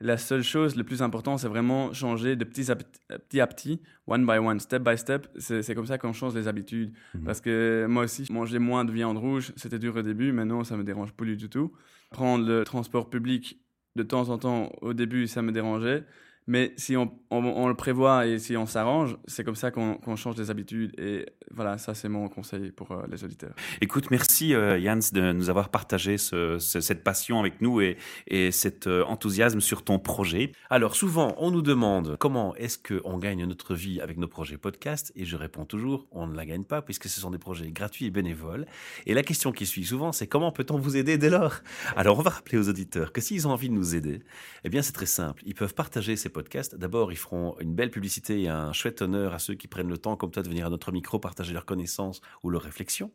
La 0.00 0.16
seule 0.16 0.42
chose, 0.42 0.74
le 0.74 0.82
plus 0.82 1.00
important, 1.00 1.38
c'est 1.38 1.46
vraiment 1.46 1.92
changer 1.92 2.34
de 2.34 2.44
petit 2.44 2.72
à 2.72 2.76
petit, 2.76 3.40
à 3.40 3.46
petit, 3.46 3.80
one 4.08 4.26
by 4.26 4.38
one, 4.38 4.58
step 4.58 4.82
by 4.82 4.98
step. 4.98 5.28
C'est 5.38 5.74
comme 5.76 5.86
ça 5.86 5.96
qu'on 5.96 6.12
change 6.12 6.34
les 6.34 6.48
habitudes. 6.48 6.92
Mhm. 7.14 7.24
Parce 7.24 7.40
que 7.40 7.86
moi 7.88 8.02
aussi, 8.04 8.26
manger 8.32 8.58
moins 8.58 8.84
de 8.84 8.90
viande 8.90 9.16
rouge, 9.16 9.52
c'était 9.54 9.78
dur 9.78 9.94
au 9.94 10.02
début. 10.02 10.32
Maintenant, 10.32 10.64
ça 10.64 10.76
me 10.76 10.82
dérange 10.82 11.12
plus 11.12 11.36
du 11.36 11.48
tout. 11.48 11.72
Prendre 12.10 12.44
le 12.44 12.64
transport 12.64 13.10
public 13.10 13.60
de 13.94 14.02
temps 14.02 14.28
en 14.30 14.38
temps, 14.38 14.72
au 14.80 14.92
début, 14.92 15.28
ça 15.28 15.40
me 15.40 15.52
dérangeait. 15.52 16.04
Mais 16.48 16.72
si 16.76 16.96
on, 16.96 17.12
on, 17.30 17.68
le 17.68 17.74
prévoit 17.74 18.26
et 18.26 18.38
si 18.38 18.56
on 18.56 18.66
s'arrange, 18.66 19.16
c'est 19.26 19.44
comme 19.44 19.54
ça 19.54 19.70
qu'on 19.70 20.16
change 20.16 20.34
des 20.34 20.50
habitudes. 20.50 20.92
Et 20.98 21.26
voilà, 21.54 21.78
ça 21.78 21.94
c'est 21.94 22.08
mon 22.08 22.28
conseil 22.28 22.72
pour 22.72 22.90
euh, 22.90 23.04
les 23.10 23.22
auditeurs. 23.22 23.54
Écoute, 23.80 24.10
merci 24.10 24.54
euh, 24.54 24.80
Jans 24.80 24.98
de 25.12 25.32
nous 25.32 25.50
avoir 25.50 25.68
partagé 25.68 26.18
ce, 26.18 26.58
cette 26.58 27.04
passion 27.04 27.38
avec 27.38 27.60
nous 27.60 27.80
et, 27.80 27.96
et 28.26 28.50
cet 28.50 28.88
euh, 28.88 29.04
enthousiasme 29.04 29.60
sur 29.60 29.84
ton 29.84 30.00
projet. 30.00 30.52
Alors 30.68 30.96
souvent, 30.96 31.34
on 31.38 31.52
nous 31.52 31.62
demande 31.62 32.16
comment 32.18 32.56
est-ce 32.56 32.78
qu'on 32.78 33.18
gagne 33.18 33.44
notre 33.44 33.74
vie 33.74 34.00
avec 34.00 34.18
nos 34.18 34.28
projets 34.28 34.56
podcast 34.56 35.12
et 35.14 35.24
je 35.24 35.36
réponds 35.36 35.64
toujours, 35.64 36.08
on 36.10 36.26
ne 36.26 36.36
la 36.36 36.44
gagne 36.44 36.64
pas 36.64 36.82
puisque 36.82 37.08
ce 37.08 37.20
sont 37.20 37.30
des 37.30 37.38
projets 37.38 37.70
gratuits 37.70 38.06
et 38.06 38.10
bénévoles. 38.10 38.66
Et 39.06 39.14
la 39.14 39.22
question 39.22 39.52
qui 39.52 39.66
suit 39.66 39.84
souvent, 39.84 40.10
c'est 40.10 40.26
comment 40.26 40.50
peut-on 40.50 40.78
vous 40.78 40.96
aider 40.96 41.18
dès 41.18 41.30
lors? 41.30 41.60
Alors 41.96 42.18
on 42.18 42.22
va 42.22 42.30
rappeler 42.30 42.58
aux 42.58 42.68
auditeurs 42.68 43.12
que 43.12 43.20
s'ils 43.20 43.46
ont 43.46 43.52
envie 43.52 43.68
de 43.68 43.74
nous 43.74 43.94
aider, 43.94 44.22
eh 44.64 44.68
bien 44.68 44.82
c'est 44.82 44.92
très 44.92 45.06
simple. 45.06 45.42
Ils 45.46 45.54
peuvent 45.54 45.74
partager 45.74 46.16
ces 46.16 46.31
podcast. 46.32 46.74
D'abord, 46.74 47.12
ils 47.12 47.16
feront 47.16 47.56
une 47.60 47.74
belle 47.74 47.90
publicité 47.90 48.42
et 48.42 48.48
un 48.48 48.72
chouette 48.72 49.02
honneur 49.02 49.34
à 49.34 49.38
ceux 49.38 49.54
qui 49.54 49.68
prennent 49.68 49.88
le 49.88 49.98
temps, 49.98 50.16
comme 50.16 50.30
toi, 50.30 50.42
de 50.42 50.48
venir 50.48 50.66
à 50.66 50.70
notre 50.70 50.90
micro 50.92 51.18
partager 51.18 51.52
leurs 51.52 51.64
connaissances 51.64 52.20
ou 52.42 52.50
leurs 52.50 52.62
réflexions. 52.62 53.10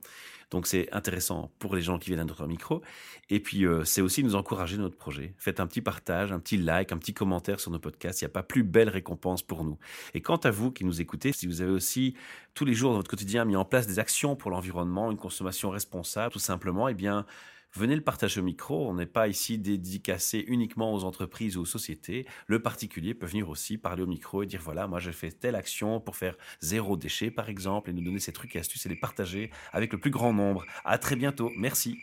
Donc, 0.52 0.68
c'est 0.68 0.90
intéressant 0.94 1.52
pour 1.60 1.76
les 1.76 1.82
gens 1.82 2.00
qui 2.00 2.10
viennent 2.10 2.22
à 2.22 2.26
notre 2.26 2.48
micro. 2.48 2.82
Et 3.30 3.40
puis, 3.42 3.66
euh, 3.66 3.84
c'est 3.84 4.02
aussi 4.02 4.24
nous 4.24 4.36
encourager 4.36 4.78
notre 4.78 4.96
projet. 4.96 5.34
Faites 5.38 5.60
un 5.60 5.68
petit 5.68 5.82
partage, 5.82 6.32
un 6.32 6.40
petit 6.40 6.58
like, 6.58 6.92
un 6.92 6.98
petit 6.98 7.14
commentaire 7.14 7.60
sur 7.60 7.72
nos 7.72 7.80
podcasts. 7.80 8.22
Il 8.22 8.26
n'y 8.26 8.32
a 8.32 8.34
pas 8.34 8.44
plus 8.44 8.64
belle 8.64 8.90
récompense 8.90 9.42
pour 9.42 9.66
nous. 9.66 9.78
Et 10.14 10.22
quant 10.22 10.38
à 10.38 10.52
vous 10.52 10.72
qui 10.72 10.86
nous 10.86 11.02
écoutez, 11.02 11.34
si 11.34 11.48
vous 11.48 11.62
avez 11.62 11.72
aussi 11.72 12.16
tous 12.54 12.64
les 12.64 12.74
jours 12.74 12.92
dans 12.92 12.98
votre 12.98 13.10
quotidien 13.10 13.44
mis 13.44 13.58
en 13.58 13.66
place 13.66 13.88
des 13.88 14.00
actions 14.00 14.36
pour 14.36 14.52
l'environnement, 14.52 15.12
une 15.12 15.18
consommation 15.18 15.70
responsable, 15.70 16.32
tout 16.32 16.40
simplement, 16.40 16.88
eh 16.88 16.94
bien, 16.94 17.26
venez 17.74 17.96
le 17.96 18.04
partager 18.04 18.40
au 18.40 18.44
micro. 18.44 18.90
On 18.90 18.96
n'est 18.96 19.06
pas 19.06 19.28
ici 19.28 19.58
dédicacé 19.58 20.44
uniquement 20.48 20.94
aux 20.94 21.04
entreprises 21.04 21.58
ou 21.58 21.62
aux 21.62 21.66
sociétés. 21.66 22.26
Le 22.48 22.62
particulier 22.62 23.14
peut 23.14 23.28
venir 23.28 23.50
aussi 23.50 23.78
parler 23.78 24.04
au 24.04 24.08
micro 24.08 24.44
et 24.44 24.46
dire 24.46 24.62
voilà, 24.64 24.88
moi 24.88 25.00
j'ai 25.00 25.12
fait 25.12 25.32
telle 25.32 25.56
action 25.56 26.00
pour 26.00 26.16
faire 26.16 26.36
zéro 26.62 26.98
déchet 26.98 27.32
par 27.32 27.50
exemple 27.50 27.90
et 27.90 27.94
nous 27.94 28.04
donner 28.04 28.20
ces 28.20 28.34
trucs 28.34 28.56
et 28.56 28.60
astuces 28.60 28.86
et 28.86 28.90
les 28.90 28.96
partager 28.96 29.52
avec 29.72 29.92
le 29.94 30.00
plus 30.00 30.12
grand 30.12 30.34
nombre. 30.34 30.66
À 30.86 30.98
très 30.98 31.16
bientôt. 31.16 31.52
Merci. 31.58 31.98